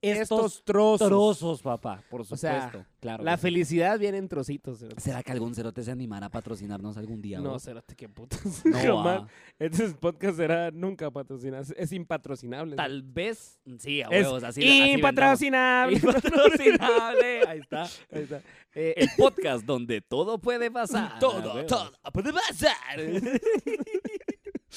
[0.09, 1.07] Estos trozos.
[1.07, 2.47] trozos, papá, por O supuesto.
[2.47, 3.23] sea, claro.
[3.23, 4.79] La felicidad viene en trocitos.
[4.79, 5.01] cerote.
[5.01, 7.39] ¿Será que algún cerote se animará a patrocinarnos algún día?
[7.39, 8.65] No, cerote, qué putas.
[8.65, 9.21] No, Jamás.
[9.23, 9.27] ah.
[9.59, 11.63] Este podcast será nunca patrocinado.
[11.63, 12.75] Es- Es impatrocinable.
[12.75, 14.95] Tal vez, sí, a Es huevos, así, así vendamos.
[14.95, 15.95] impatrocinable.
[15.97, 17.47] Impatrocinable.
[17.47, 17.83] Ahí está.
[18.11, 18.41] Ahí está.
[18.73, 21.17] Eh, El podcast donde todo puede pasar.
[21.19, 22.75] todo, todo puede pasar.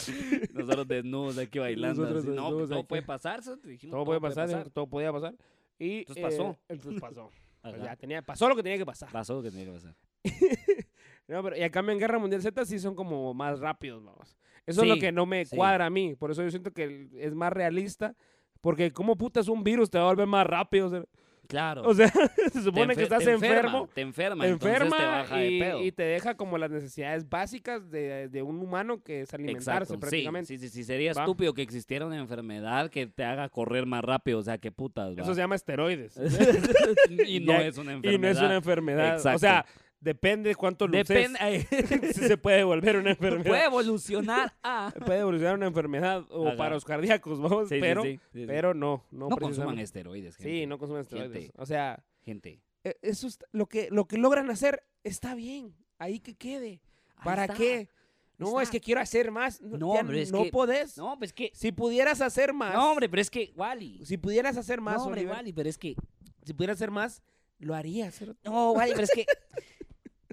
[0.54, 2.02] Nosotros desnudos aquí bailando.
[2.02, 2.34] Nosotros así.
[2.34, 2.88] No, desnudos todo aquí.
[2.88, 3.40] puede pasar.
[3.62, 5.34] dijimos, todo puede pasar, todo podía pasar.
[5.78, 6.50] Y Entonces pasó.
[6.50, 7.30] eh, entonces pasó.
[7.60, 9.10] Pues ya tenía, pasó lo que tenía que pasar.
[9.12, 9.94] Pasó lo que tenía que pasar.
[11.28, 14.34] No, pero, y a cambio en Guerra Mundial Z sí son como más rápidos, vamos.
[14.64, 15.54] Eso es lo Sí, que no me sí.
[15.56, 16.14] cuadra a mí.
[16.14, 18.14] Por eso yo siento que es más realista.
[18.62, 20.86] Porque como putas un virus te va a volver más rápido.
[20.86, 21.04] O sea,
[21.48, 21.82] Claro.
[21.82, 22.08] o sea,
[22.52, 23.88] se supone que estás te enfermo.
[23.94, 25.82] Te enferma, Te enferma baja y, de pedo.
[25.82, 29.98] y te deja como las necesidades básicas de, de un humano que es alimentarse Exacto,
[29.98, 30.46] prácticamente.
[30.46, 31.22] Sí, sí, sí, sería Va.
[31.22, 35.16] estúpido que existiera una enfermedad que te haga correr más rápido, o sea, qué putas,
[35.16, 35.22] va.
[35.22, 36.16] Eso se llama esteroides.
[37.26, 38.20] y no es una y enfermedad.
[38.20, 39.12] no es una enfermedad.
[39.14, 39.38] O Exacto.
[39.38, 39.66] sea,
[40.00, 41.08] depende de cuánto luces.
[41.08, 43.46] Depende, si se puede volver una enfermedad.
[43.50, 44.92] puede evolucionar a...
[45.06, 46.56] Puede evolucionar una enfermedad o Ajá.
[46.56, 48.44] paros cardíacos, vamos, Sí, pero, sí, sí, sí.
[48.46, 50.50] pero no, no, no consuman esteroides, gente.
[50.60, 51.32] Sí, no consuman esteroides.
[51.42, 51.52] Gente.
[51.56, 52.60] O sea, Gente.
[52.84, 56.80] e- eso está- lo que lo que logran hacer está bien, ahí que quede.
[57.16, 57.54] Ahí ¿Para está.
[57.56, 57.88] qué?
[58.36, 59.60] No, es que quiero hacer más.
[59.60, 60.96] No, ya hombre, es no que- podés.
[60.96, 61.50] No, pues que...
[61.54, 62.72] Si pudieras hacer más.
[62.72, 64.04] No, hombre, pero es que, Wally.
[64.06, 65.96] Si pudieras hacer más, no, hombre, Oliver, Wally, pero es que...
[66.44, 67.20] si pudieras hacer más,
[67.58, 68.22] lo harías.
[68.44, 69.26] No, Wally, pero es que...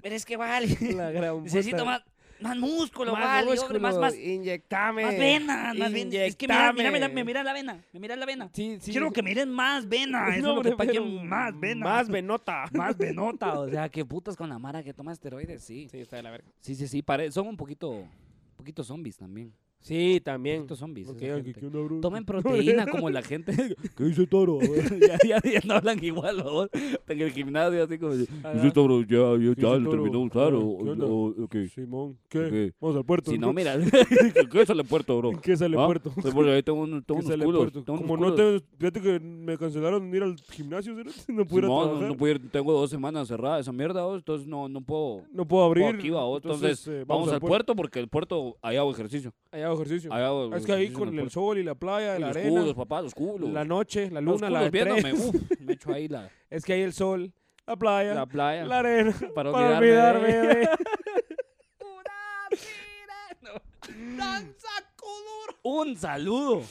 [0.06, 0.36] Pero es que.
[0.94, 1.84] La gran Necesito puta.
[1.84, 2.02] más...
[2.38, 5.04] Más músculo, más vale, hombre, más, más, inyectame.
[5.04, 6.24] más vena, más vena.
[6.26, 8.50] Es que mira, mira, mira, me mira la vena, me mira la vena.
[8.52, 8.90] Sí, sí.
[8.90, 11.86] Quiero que miren más vena, eso No, es lo que pero más vena.
[11.86, 12.66] Más venota.
[12.74, 15.88] Más venota, o sea, que putas con la mara que toma esteroides, sí.
[15.90, 16.48] Sí, está de la verga.
[16.60, 18.10] Sí, sí, sí, son un poquito, un
[18.58, 19.54] poquito zombies también.
[19.80, 20.66] Sí, también.
[20.66, 20.74] ¿qué
[21.66, 22.00] onda, bro?
[22.00, 23.52] Tomen proteína como la gente.
[23.96, 24.58] ¿Qué dice Toro?
[25.00, 26.64] ya, ya, ya no hablan igual, ¿no?
[27.08, 28.14] En el gimnasio, así como.
[28.16, 28.52] de, Ajá.
[28.54, 29.90] Dice Toro, ya, ya, ya, Toro?
[29.90, 30.52] terminó de usar.
[30.52, 31.06] Ah, o- ¿qué onda?
[31.06, 31.56] o- ok.
[31.72, 32.48] Simón, ¿qué?
[32.50, 32.72] ¿Qué?
[32.80, 33.30] Vamos al puerto.
[33.30, 33.76] Si no, mira.
[34.50, 35.30] ¿Qué sale puerto, bro?
[35.40, 35.86] ¿Qué sale ¿Ah?
[35.86, 36.12] puerto?
[36.34, 37.72] Porque ahí tengo, un- tengo ¿Qué unos culos.
[37.72, 38.62] tengo unos Como no culos.
[38.62, 38.66] te...
[38.78, 41.32] Fíjate que me cancelaron ir al gimnasio, ¿sí?
[41.32, 42.08] no Simón, trabajar.
[42.08, 44.18] no puedo ir, tengo dos semanas cerradas esa mierda, ¿vos?
[44.18, 45.22] entonces no, no puedo.
[45.32, 45.86] No puedo abrir.
[45.86, 46.40] aquí, va, vos.
[46.42, 49.32] Entonces, eh, vamos, al puerto porque el puerto, ahí hago ejercicio.
[49.52, 50.12] Ahí hago ejercicio.
[50.12, 52.36] Ahí hago es que ahí ejercicio en con el sol y la playa, la los
[52.36, 53.50] arena, culos, papá, los culos.
[53.50, 56.72] la noche, la Los luna, culos la viéndome, uf, me echo ahí la, Es que
[56.72, 57.32] hay el sol,
[57.66, 58.64] la playa, la playa.
[58.64, 59.12] la arena.
[59.34, 60.68] para Para olvidarme olvidarme de- de...
[65.62, 66.62] Un saludo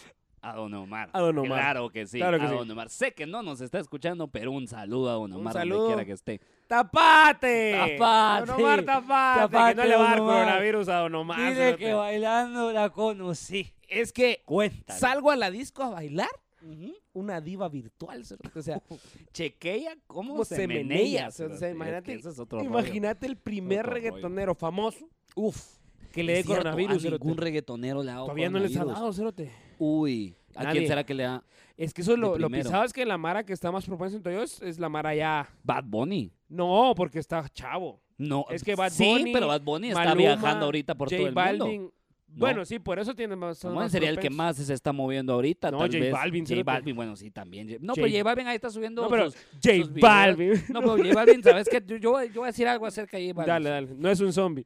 [0.41, 1.09] a Don Omar.
[1.13, 1.59] A Don Omar.
[1.59, 2.17] Claro que sí.
[2.19, 2.55] Claro que a sí.
[2.55, 2.89] Don Omar.
[2.89, 5.77] Sé que no nos está escuchando, pero un saludo a Don Un Omar saludo.
[5.79, 6.41] donde quiera que esté.
[6.67, 7.71] ¡Tapate!
[7.97, 8.45] Tapate.
[8.51, 9.39] Don Omar, tapate.
[9.41, 11.39] Tapate, que no le va a dar coronavirus a Don Omar.
[11.53, 13.71] Dile que bailando la conocí.
[13.87, 14.99] Es que Cuéntale.
[14.99, 16.29] salgo a la disco a bailar
[16.63, 16.93] Ujú.
[17.13, 18.25] una diva virtual.
[18.25, 18.57] cerote.
[18.57, 18.81] O sea,
[19.33, 20.83] Chequea cómo, cómo se, menea.
[20.83, 21.27] menea.
[21.27, 21.57] O cerote.
[21.59, 24.03] sea, Es que imagínate, es imagínate el primer Otro rollo.
[24.03, 25.77] reggaetonero famoso Uf.
[26.11, 27.05] que le dé coronavirus.
[27.05, 29.51] A ningún reggaetonero le ha dado Todavía no les ha dado, cerote.
[29.77, 30.35] Uy.
[30.55, 30.79] ¿A Nadie.
[30.79, 31.43] quién será que le da?
[31.77, 34.33] Es que eso lo, lo pisado es que la Mara que está más propensa entre
[34.33, 35.47] ellos es la Mara ya.
[35.63, 36.31] Bad Bunny.
[36.47, 38.01] No, porque está chavo.
[38.17, 41.17] No, Es que Bad sí, Bunny, pero Bad Bunny está Maluma, viajando ahorita por J
[41.17, 41.65] todo el mundo.
[41.65, 41.91] Balvin.
[42.37, 43.57] Bueno, sí, por eso tiene más.
[43.59, 45.71] Samuel más sería el que más se está moviendo ahorita.
[45.71, 46.11] No, tal J.
[46.11, 46.63] Balvin, J.
[46.63, 47.67] Balvin, bueno, sí, también.
[47.81, 49.93] No, J- pero J Balvin ahí está subiendo No, pero sus- J sus.
[49.93, 50.51] Balvin.
[50.69, 51.81] No, pero J Balvin, ¿sabes qué?
[51.85, 53.47] Yo, yo, voy- a decir algo acerca de J Balvin.
[53.53, 53.87] Dale, dale.
[53.97, 54.65] No es un zombie.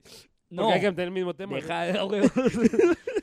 [0.50, 1.52] No, Porque hay que tener el mismo tema.
[1.52, 1.56] ¿no?
[1.58, 2.22] deja de- güey.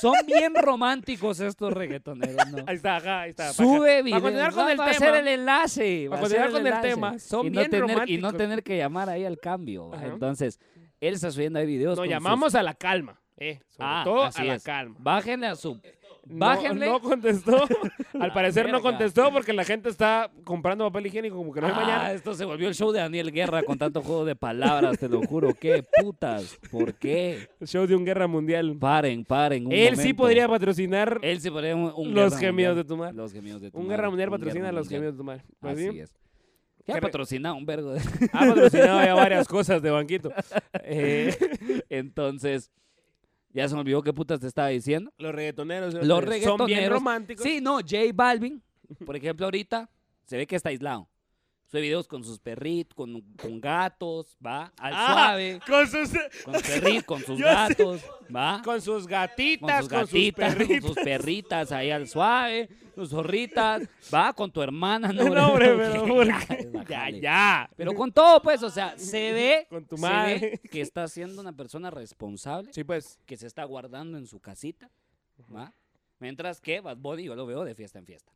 [0.00, 2.64] Son bien románticos estos reggaetoneros, ¿no?
[2.66, 3.52] Ahí está, ajá, ahí está.
[3.52, 4.22] Sube Para videos.
[4.22, 5.06] continuar con el va a tema.
[5.08, 6.06] hacer el enlace.
[6.10, 8.76] Para hacer continuar con el tema, son y no bien tener, Y no tener que
[8.76, 9.92] llamar ahí al cambio.
[9.92, 10.06] Ajá.
[10.06, 10.58] Entonces,
[11.00, 11.96] él está subiendo ahí videos.
[11.96, 13.20] Nos sus- llamamos a la calma.
[13.40, 14.62] Eh, sobre Ah, todo a la es.
[14.64, 14.96] calma.
[14.98, 15.80] Bájenle a su.
[16.28, 16.86] No- Bájenle.
[16.86, 17.64] No, contestó.
[18.20, 21.72] Al parecer no contestó porque la gente está comprando papel higiénico como que no hay
[21.74, 22.12] Ah, mañana.
[22.12, 25.22] esto se volvió el show de Daniel Guerra con tanto juego de palabras, te lo
[25.22, 25.54] juro.
[25.54, 26.58] ¿Qué putas?
[26.70, 27.48] ¿Por qué?
[27.60, 28.76] El show de un guerra mundial.
[28.78, 29.66] Paren, paren.
[29.66, 30.16] un Él sí momento.
[30.22, 32.74] podría patrocinar Él sí podría un, un los gemidos mundial.
[32.76, 33.14] de tu madre.
[33.14, 35.24] Los gemidos de tu Un madre, guerra mundial un patrocina guerra los gemidos de tu
[35.24, 35.42] madre.
[35.60, 36.00] Pues Así sí.
[36.00, 36.14] es.
[36.86, 38.00] Ya ¿Qué re- patrocinado un vergo de...
[38.32, 40.30] Ha patrocinado ya varias cosas de banquito.
[40.84, 41.36] Eh,
[41.90, 42.70] Entonces,
[43.58, 45.12] ya se me olvidó qué putas te estaba diciendo.
[45.18, 45.94] los reggaetoneros.
[45.94, 46.88] eh, Los son bien reggaetoneros.
[46.98, 47.42] románticos.
[47.44, 48.62] Sí, no, J Balvin,
[49.04, 49.88] por ejemplo, ahorita
[50.24, 51.08] se ve que está aislado.
[51.70, 56.10] Sube videos con sus perritos, con, con gatos, va, al Ah, suave, Con sus,
[56.42, 57.44] con perritos, con sus sé.
[57.44, 58.02] gatos,
[58.34, 58.62] va.
[58.64, 60.94] con sus con gatitas, sus con sus, gatitas, con perritos.
[60.94, 66.22] sus perritas ahí al suave, sus zorritas, va con tu hermana, no, No, hombre, pero
[66.88, 67.10] Ya.
[67.10, 67.70] Ya.
[67.76, 70.38] Pero con todo, pues, o sea, se ve, Con tu se madre.
[70.62, 73.18] ve que está siendo una persona responsable, Sí, pues.
[73.26, 74.90] que se está guardando en su casita,
[75.54, 75.74] ¿va?
[76.18, 78.32] Mientras que Bad Bunny yo lo veo de fiesta en fiesta.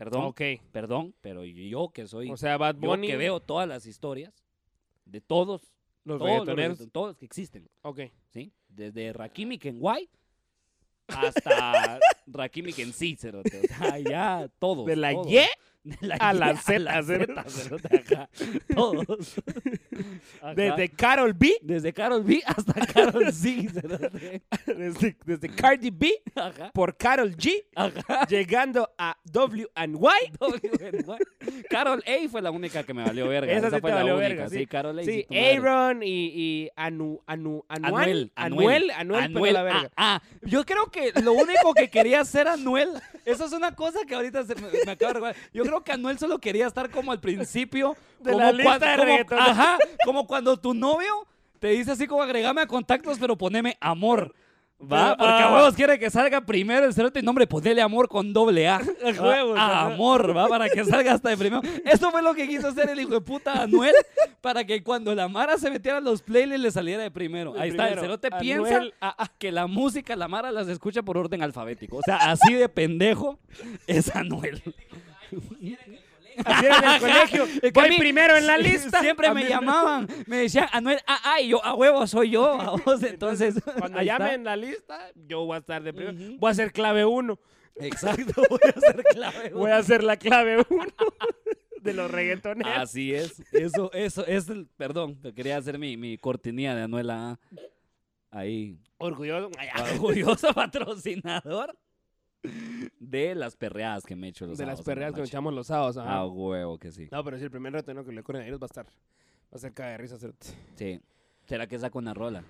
[0.00, 0.40] Perdón, Ok.
[0.72, 3.06] perdón, pero yo que soy, O sea, Bad yo Bunny.
[3.06, 4.32] que veo todas las historias
[5.04, 5.74] de todos,
[6.04, 6.80] los todos los reggaetoneros.
[6.80, 8.00] reggaeton- todos que existen, Ok.
[8.30, 8.52] ¿sí?
[8.68, 10.08] Desde Rakimi Kenway
[11.08, 13.14] hasta Rakimi Kensi.
[13.14, 14.86] O sea, ya todos.
[14.86, 15.26] De la todos.
[15.28, 15.38] Y
[15.82, 18.28] De la a Y la Z, Z, cerote, ajá.
[18.74, 19.34] Todos.
[20.42, 20.54] Ajá.
[20.54, 21.54] Desde Carol B.
[21.62, 23.68] Desde Carol B hasta Carol C.
[24.66, 26.22] Desde, desde Cardi B.
[26.34, 26.70] Ajá.
[26.72, 27.64] Por Carol G.
[27.74, 28.26] Ajá.
[28.28, 30.32] Llegando a W and Y.
[31.68, 33.52] Carol A fue la única que me valió verga.
[33.52, 34.16] Esa Esa, sí fue la única.
[34.16, 34.58] verga, sí.
[34.58, 34.66] sí.
[34.66, 35.02] Carol A.
[35.04, 35.26] Sí.
[35.30, 38.32] Aaron y, y Anu, Anu, Anuel.
[38.34, 38.90] Anuel, Anuel.
[38.90, 39.90] Anuel, pegó la verga.
[39.96, 42.90] Ah, ah, yo creo que lo único que quería hacer Anuel,
[43.24, 45.36] eso es una cosa que ahorita se me, me acaba de recordar.
[45.52, 47.96] Yo creo que Anuel solo quería estar como al principio.
[48.20, 49.40] De como la lista de como-.
[49.40, 51.26] Ajá, como cuando tu novio
[51.58, 54.34] te dice así como agregame a contactos, pero poneme amor.
[54.80, 55.54] Va, Pero, porque a ah.
[55.54, 58.76] huevos quiere que salga primero el cerote y nombre, ponele amor con doble A.
[59.04, 61.62] A huevos, a amor, va, para que salga hasta de primero.
[61.84, 63.94] Eso fue lo que quiso hacer el hijo de puta Anuel,
[64.40, 67.54] para que cuando la Mara se metiera en los playlists le saliera de primero.
[67.58, 69.28] Ahí está, el cerote Anuel, piensa ah, ah.
[69.38, 71.98] que la música, la Mara las escucha por orden alfabético.
[71.98, 73.38] O sea, así de pendejo
[73.86, 74.62] es Anuel.
[76.44, 77.44] Así era en el colegio.
[77.62, 79.00] Es que a Voy mí primero en la lista.
[79.00, 82.60] Siempre me llamaban, me decían Anuel, ah, ah, y yo, a huevo, soy yo.
[82.60, 86.36] a vos, entonces, Cuando llamen la lista, yo voy a estar de primero.
[86.38, 87.38] Voy a ser clave 1.
[87.76, 89.50] Exacto, voy a ser clave.
[89.50, 90.86] Voy a ser la clave 1.
[91.80, 92.72] de los reggaetoneros.
[92.76, 93.40] Así es.
[93.52, 94.66] Eso, eso, es el.
[94.76, 97.38] Perdón, quería hacer mi, mi cortinilla de Anuela.
[98.30, 98.78] Ahí.
[98.98, 99.50] Orgulloso.
[99.94, 101.76] Orgulloso patrocinador
[102.98, 105.20] de las perreadas que me he hecho los de las sábados en la perreas que
[105.20, 105.30] nos noche.
[105.30, 105.96] echamos los sábados.
[105.96, 106.12] ajá.
[106.18, 107.08] Ah, huevo que sí.
[107.10, 108.86] No, pero sí, el primer reggaetonero que le ocurre a ellos va a estar.
[108.86, 110.16] Va a ser caga de risa.
[110.76, 111.00] Sí.
[111.46, 112.44] ¿Será que saca una rola?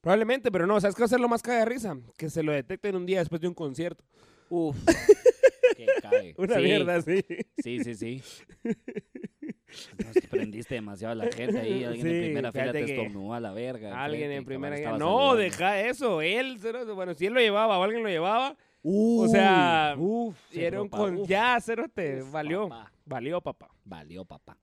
[0.00, 1.96] Probablemente, pero no, ¿sabes qué va a ser lo más caga de risa?
[2.16, 4.04] Que se lo detecten un día después de un concierto.
[4.50, 4.76] Uf.
[5.86, 6.34] que cae.
[6.38, 7.24] Una Sí, mierda así.
[7.62, 8.22] Sí, sí, sí.
[10.04, 11.84] Nos prendiste demasiado a la gente ahí.
[11.84, 14.02] Alguien Sí, en primera fila te que estornudó a la verga.
[14.04, 16.20] Alguien en primera cabal No, deja eso.
[16.20, 16.58] Él,
[16.94, 20.90] bueno, si él lo llevaba o alguien lo llevaba, Uy, sea, uf, se era un
[20.90, 21.16] propa- con...
[21.18, 22.68] uf, Ya, cerote, uf, valió.
[22.68, 22.92] papá.
[23.04, 23.68] Valió, papá.
[23.84, 24.58] Valió, papá.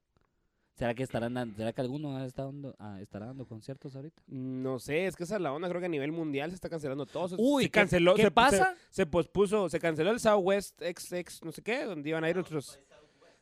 [0.80, 4.22] ¿Será que estarán dando, será que alguno estado dando, ah, estará dando conciertos ahorita?
[4.28, 5.68] No sé, es que esa es la onda.
[5.68, 7.28] Creo que a nivel mundial se está cancelando todo.
[7.28, 8.14] Se- Uy, se ¿qué- canceló.
[8.14, 8.74] qué se- pasa?
[8.88, 12.36] Se, se pospuso, se canceló el Southwest XX, no sé qué, donde iban a ir
[12.36, 12.78] nuestros.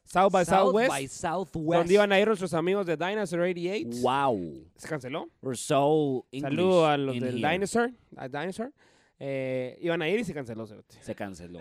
[0.03, 0.89] South by Southwest.
[0.91, 1.79] by Southwest.
[1.79, 3.99] Donde iban a ir nuestros amigos de Dinosaur 88.
[4.03, 4.65] Wow.
[4.75, 5.29] Se canceló.
[5.41, 7.53] We're so English Saludo a los del here.
[7.53, 7.93] Dinosaur.
[8.17, 8.73] A Dinosaur.
[9.21, 10.67] Eh, iban a ir y se canceló.
[10.67, 11.61] Se canceló.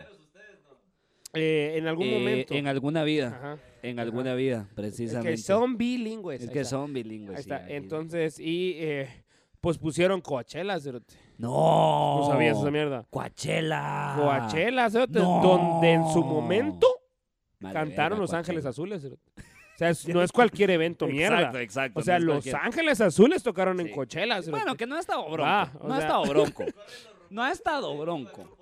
[1.40, 2.54] Eh, en algún Eh, momento.
[2.54, 3.28] En alguna vida.
[3.38, 3.58] Ajá.
[3.84, 5.32] En alguna vida, Es precisamente.
[5.32, 6.42] que son bilingües.
[6.42, 6.70] Es que está.
[6.72, 7.38] son bilingües.
[7.38, 7.70] Ahí está.
[7.70, 9.24] Entonces, y eh,
[9.62, 11.16] pues pusieron Coachella, cerote.
[11.38, 12.20] No.
[12.20, 13.06] No sabías esa mierda.
[13.10, 14.14] Coachella.
[14.18, 15.42] Coachella, cerote, No.
[15.42, 16.88] donde en su momento
[17.62, 18.66] cantaron verga, Los Ángeles.
[18.66, 19.02] Azules.
[19.02, 19.22] cerote.
[19.38, 21.38] O sea, es- no es cualquier evento, mierda.
[21.38, 22.00] Exacto, exacto.
[22.00, 23.92] O sea, no es Los cualquier- Ángeles Azules tocaron en.
[23.92, 24.36] Coachella.
[24.42, 24.52] cerote.
[24.52, 25.44] Bueno, que no ha estado bronco.
[25.46, 26.66] Ah, no ha estado bronco.
[27.30, 28.57] No ha estado bronco.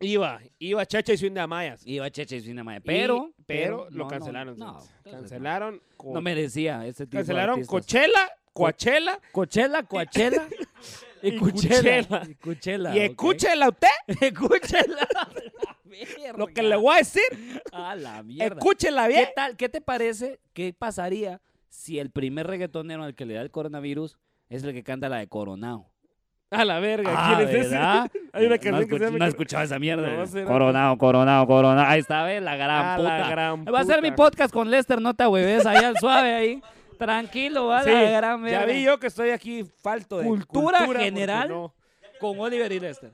[0.00, 1.82] Iba, iba Chacha y Swing de Amayas.
[1.84, 2.76] Iba Cheche y Cinema.
[2.76, 4.56] Y- Pero, pero, lo no, cancelaron.
[4.56, 5.82] No, cancelaron.
[5.96, 7.66] co- No merecía ese tipo cancelaron de.
[7.66, 10.48] Coachella, Coachella Coachella, Coachella
[11.22, 12.22] y Cuchela.
[12.28, 12.96] Y Cuchela.
[12.96, 13.88] y escúchela usted
[14.20, 15.08] Escúchela.
[16.36, 17.22] lo que le voy a decir.
[17.72, 18.56] A la mierda.
[18.58, 19.26] Escúchela bien.
[19.26, 19.56] ¿Qué tal?
[19.56, 20.38] ¿Qué te parece?
[20.52, 21.40] ¿Qué pasaría
[21.70, 24.16] si el primer reggaetonero al que le da el coronavirus
[24.48, 25.86] es el que canta la de Coronado?
[26.50, 27.12] A la verga.
[27.14, 27.76] Ah, ¿Quién es ese?
[28.32, 30.08] Hay una no, que se llama no he escuchado esa mierda.
[30.24, 31.86] No, coronado, coronado, coronado.
[31.86, 32.42] Ahí está, ¿ves?
[32.42, 33.18] La gran puta.
[33.18, 36.34] la gran Va a ser mi podcast con Lester, no te hueves ahí al suave
[36.34, 36.62] ahí.
[36.98, 38.72] Tranquilo, va Sí, la gran ya verga.
[38.72, 41.48] vi yo que estoy aquí falto de Cultura general.
[41.48, 41.74] no.
[42.18, 43.12] Con Oliver y Lester.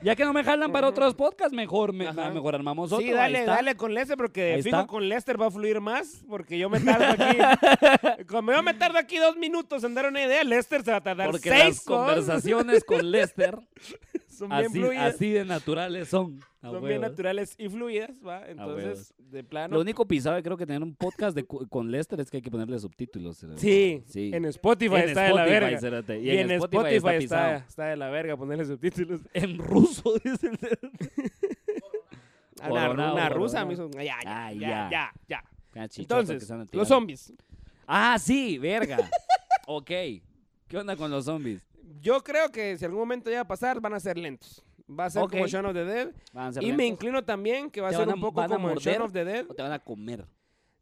[0.00, 2.30] Ya que no me jalan para otros podcasts, mejor, me, Ajá.
[2.30, 3.04] mejor armamos otro.
[3.04, 4.86] Sí, dale, dale con Lester porque Ahí fijo está.
[4.86, 8.24] con Lester va a fluir más porque yo me tardo aquí.
[8.28, 11.02] Como yo me tardo aquí dos minutos en dar una idea, Lester se va a
[11.02, 13.58] tardar Porque seis las con- conversaciones con Lester
[14.28, 15.14] son bien así, fluidas.
[15.14, 16.40] así de naturales son.
[16.60, 18.48] Son bien naturales y fluidas, ¿va?
[18.48, 19.74] Entonces, de plano.
[19.76, 22.42] Lo único pisado que creo que tener un podcast de, con Lester es que hay
[22.42, 23.44] que ponerle subtítulos.
[23.56, 24.30] Sí, sí.
[24.34, 25.80] en Spotify En está de la Spotify, verga.
[25.80, 29.20] cerote, Y, en Spotify, está, de la verga ponerle subtítulos.
[29.32, 30.58] En ruso, dice el
[32.60, 33.88] A Una, Coronado, una rusa me hizo.
[33.92, 35.12] Ya, ya, Ah, ya, ya.
[35.28, 37.32] ya, que Entonces, los zombies.
[37.86, 38.98] Ah, sí, verga.
[39.66, 39.86] ok.
[39.86, 41.62] ¿Qué onda con los zombies?
[42.00, 44.64] Yo creo que si algún momento llega a pasar, van a ser lentos.
[44.88, 45.32] Va a ser Ok.
[45.32, 46.12] como Shaun of the Dead.
[46.32, 46.86] ¿Van a ser Y me lentos?
[46.88, 49.02] inclino también que va a ¿Te ser van un poco van como en Shaun morder?
[49.02, 49.46] of the Dead.
[49.50, 50.26] ¿O te van a comer?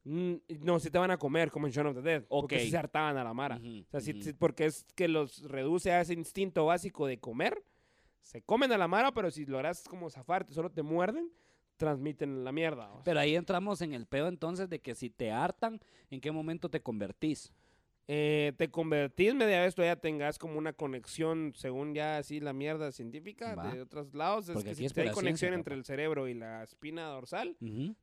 [0.05, 2.23] Mm, No, si te van a comer como en Shaun of the Dead.
[2.29, 2.61] Porque Ok.
[2.63, 3.57] sí se hartaban a la mara.
[3.57, 4.23] Ujú, O sea, sí- ujú.
[4.23, 7.61] sí, porque es que los reduce a ese instinto básico de comer.
[8.21, 11.31] Se comen a la mara, pero si logras como zafarte, solo te muerden,
[11.77, 12.91] transmiten la mierda.
[12.91, 13.05] o sea.
[13.05, 15.81] Pero ahí entramos en el pedo entonces de que si te hartan,
[16.11, 17.53] ¿en qué momento te convertís?
[18.09, 22.93] Eh, te convertís media vez, ya tengas como una conexión, según ya así la mierda
[22.93, 23.73] científica Va.
[23.73, 24.49] de otros lados.
[24.49, 25.79] Es Porque que aquí si es te hay conexión entre papá.
[25.81, 27.57] el cerebro y la espina dorsal,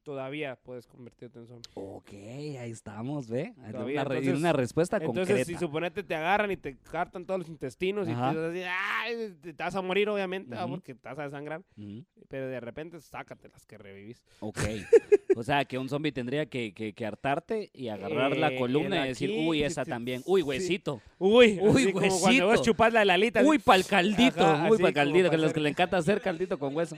[0.04, 1.72] todavía puedes convertirte en zombie.
[1.76, 3.54] Ok, ahí estamos, ¿ve?
[3.72, 5.46] Todavía, Una, entonces- una respuesta Entonces, concreta.
[5.46, 9.36] si suponete te agarran y te cartan todos los intestinos y te, así, ¡ay!
[9.42, 10.76] te vas a morir, obviamente, ah, Ujú.
[10.76, 12.04] porque te vas a desangrar, Ujú.
[12.28, 14.22] pero de repente sácatelas que revivís.
[14.42, 14.58] Ok.
[15.38, 19.06] o sea, que un zombie tendría que, que, que hartarte y agarrar la Eh, columna
[19.06, 20.22] y decir, uy, esa también.
[20.26, 21.02] Uy, huesito.
[21.18, 22.64] Uy, Uy, como cuando vos huesito.
[22.64, 23.40] chupás la alita.
[23.40, 24.46] así, Uy, pa'l caldito.
[24.46, 25.30] Ajá, uy, pa'l caldito.
[25.30, 26.98] Que los que le encanta hacer caldito con hueso.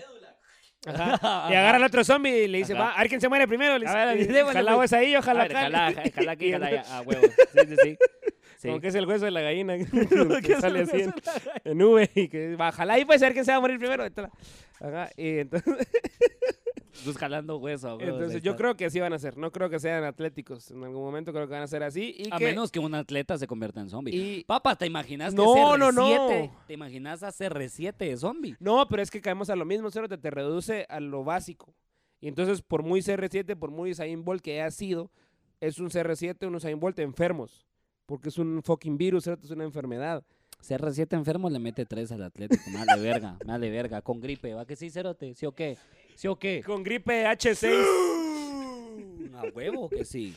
[0.86, 3.48] ajá, y agarra al otro zombie y le dice, va, a ver quién se muere
[3.48, 3.78] primero.
[3.78, 4.94] Le A ver, dice, démosle, ojalá pues.
[4.94, 5.62] ahí, ojalá A ver, acá.
[5.64, 6.84] Jalá, ja- jalá aquí, allá.
[6.90, 7.22] A huevo.
[7.54, 7.98] Sí, sí, sí.
[8.66, 8.70] Sí.
[8.72, 11.14] Como que es el hueso de la gallina que ¿Qué es sale así en,
[11.82, 14.04] en y que va, ojalá ahí puede ser quién se va a morir primero.
[14.80, 15.88] Ajá, y entonces,
[17.04, 17.98] Pues jalando hueso.
[18.00, 19.38] entonces yo creo que así van a ser.
[19.38, 20.72] No creo que sean atléticos.
[20.72, 22.16] En algún momento creo que van a ser así.
[22.18, 24.16] Y A que, menos que un atleta se convierta en zombie.
[24.16, 25.94] y- Papá, ¿te imaginas que No, no, CR7?
[25.94, 26.64] no.
[26.68, 28.56] ¿Te imaginas a CR7 de zombie?
[28.60, 31.76] No, pero es que caemos a lo mismo, cero te, te reduce a lo básico.
[32.22, 35.12] Y entonces, por muy CR7, por muy Usain Bolt que haya sido,
[35.60, 37.68] es un CR7, un Usain Bolt enfermos.
[38.06, 40.24] Porque es un fucking virus, cero es una enfermedad.
[40.62, 42.64] CR7 enfermo le mete 3 al Atlético.
[42.72, 44.02] Male verga, male verga.
[44.02, 44.54] Con gripe.
[44.54, 45.34] ¿Va que sí, Cerote?
[45.36, 45.78] ¿Sí o qué?
[46.16, 46.64] ¿Sí o qué?
[46.66, 47.72] Con gripe H6.
[49.36, 50.34] A huevo que sí.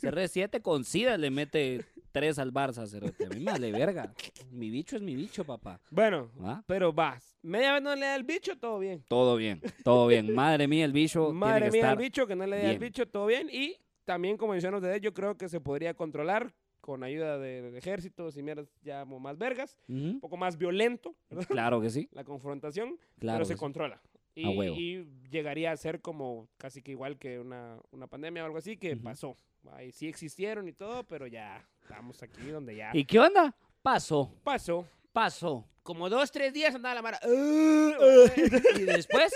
[0.00, 3.26] CR7 con SIDA le mete tres al Barça, cerote.
[3.26, 4.12] A mí me vale verga.
[4.50, 5.80] Mi bicho es mi bicho, papá.
[5.90, 6.64] Bueno, ¿Va?
[6.66, 7.38] pero vas.
[7.42, 9.04] Media vez no le da el bicho, todo bien.
[9.06, 10.34] Todo bien, todo bien.
[10.34, 11.92] Madre mía, el bicho Madre tiene que mía, estar...
[11.92, 13.48] el bicho, que no le dé el bicho, todo bien.
[13.50, 16.52] Y también, como mencionamos ustedes, yo creo que se podría controlar
[16.82, 19.78] con ayuda de, ejércitos y mierdas ya más vergas.
[19.88, 21.46] Un poco más violento, ¿verdad?
[21.48, 23.58] Claro que sí, La confrontación, claro pero se sí.
[23.58, 24.02] controla.
[24.34, 28.76] Y, llegaría a ser como casi que igual que una, una pandemia o algo así
[28.76, 29.36] que pasó.
[29.72, 33.54] Ahí sí existieron y todo, pero ya estamos aquí donde ya ¿Y qué onda?
[33.80, 34.86] Pasó, pasó.
[35.12, 35.68] Pasó.
[35.82, 37.18] Como dos, tres días andaba la mara.
[38.76, 39.32] Y después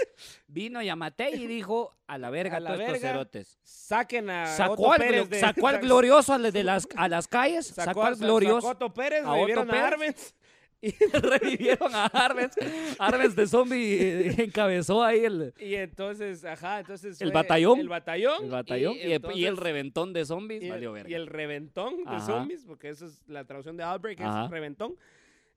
[0.46, 3.08] vino Yamate y dijo, a la verga A la todos estos verga.
[3.08, 3.58] cerotes.
[3.64, 7.26] Saquen a Sacó Otto al, Pérez de- sacó al glorioso al de las, a las
[7.26, 9.86] calles, Sacó, sacó, al glorioso, sacó a Otto Pérez, a Otto a.
[9.86, 10.34] Arbenz.
[10.82, 12.52] Y, revivieron a Arbenz.
[12.98, 13.96] Arbenz de zombie
[14.28, 17.12] eh, encabezó ahí el, y entonces, ajá, entonces.
[17.12, 17.80] El fue el batallón.
[17.80, 20.62] el batallón y, el- y el entonces- reventón de zombies.
[20.62, 21.08] y, valió verga.
[21.10, 22.26] y el reventón de Ajá.
[22.26, 24.94] zombies, porque eso es la traducción de Outbreak, es reventón.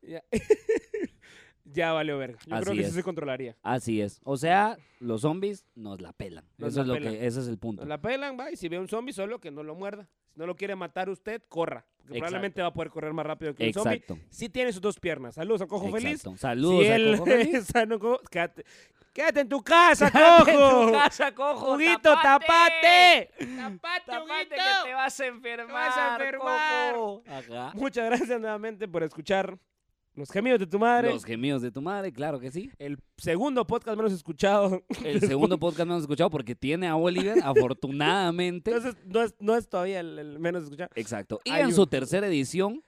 [0.02, 0.24] Ya,
[1.66, 2.39] ya valió verga.
[2.45, 2.93] Yo creo que sí es.
[2.93, 3.56] se controlaría.
[3.64, 4.20] Así es.
[4.24, 6.45] O sea, los zombies nos la pelan.
[6.58, 7.14] Nos Eso la es lo pelan.
[7.14, 7.82] que, ese es el punto.
[7.84, 10.08] Nos la pelan, va, y si ve un zombie, solo que no lo muerda.
[10.34, 11.86] Si no lo quiere matar usted, corra.
[11.97, 12.20] Porque Exacto.
[12.32, 13.97] probablemente va a poder correr más rápido que un zombie.
[13.97, 14.18] Exacto.
[14.30, 15.36] Sí tiene sus dos piernas.
[15.36, 16.14] Saludos al cojo feliz.
[16.22, 16.38] Exacto.
[16.38, 17.66] Saludos si a él Cojo Feliz.
[17.66, 18.66] sano, co- quédate,
[19.14, 20.86] quédate en tu casa, Quédate en cojo.
[20.88, 21.66] tu casa, cojo.
[21.74, 22.45] Juguito, tapate.
[22.47, 23.32] tapate.
[24.06, 26.38] Tapate, que te vas a enfermar.
[26.38, 27.24] Cojo.
[27.28, 27.72] Ajá.
[27.76, 29.56] Muchas gracias nuevamente por escuchar
[30.20, 31.09] los gemidos de tu madre.
[31.11, 32.70] Los gemidos de tu madre, claro que sí.
[32.78, 34.84] El segundo podcast menos escuchado.
[35.03, 38.72] El segundo podcast no hemos escuchado porque tiene a Oliver, afortunadamente.
[38.72, 40.89] Entonces, no es, no es todavía el, el menos escuchado.
[40.95, 41.39] Exacto.
[41.43, 42.84] Y Hay en un- su tercera edición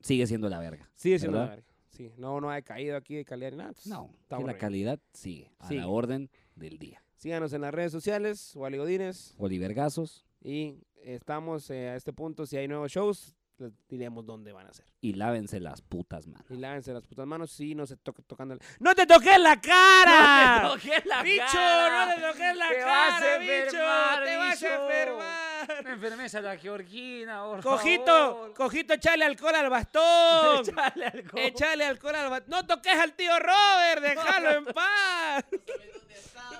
[0.00, 0.90] sigue siendo la verga.
[0.94, 1.50] Sigue siendo ¿Verdad?
[1.50, 1.72] la verga.
[1.90, 3.68] Sí, no, no ha caído aquí de calidad ni nada.
[3.70, 5.80] Entonces, No, estamos la calidad sigue a Sigue.
[5.80, 7.02] la orden del día.
[7.16, 9.34] Síganos en las redes sociales, Wally Godínez.
[9.38, 14.52] Oliver Gazos Y estamos eh, a este punto, si hay nuevos shows, les diremos dónde
[14.52, 14.84] van a ser.
[15.00, 16.46] y lávense las putas manos.
[16.50, 18.60] Y lávense las putas manos si no se toque tocando el...
[18.80, 20.68] ¡No te toques la cara!
[20.70, 21.44] toques la ¡Bicho!
[21.52, 22.06] cara!
[22.06, 23.52] ¡No te toques la Te cara, vas a bicho!
[23.54, 24.82] enfermar, ¡Te vas a bicho.
[24.82, 25.84] enfermar!
[25.84, 28.54] Me enfermes a la Georgina, por Cojito, favor.
[28.54, 30.60] cojito, echale alcohol al bastón.
[30.66, 31.40] Échale alcohol.
[31.42, 32.50] Echale alcohol al bastón.
[32.50, 35.44] No toques al tío Robert, déjalo en paz.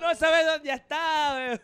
[0.00, 1.60] No sabes dónde está, weón.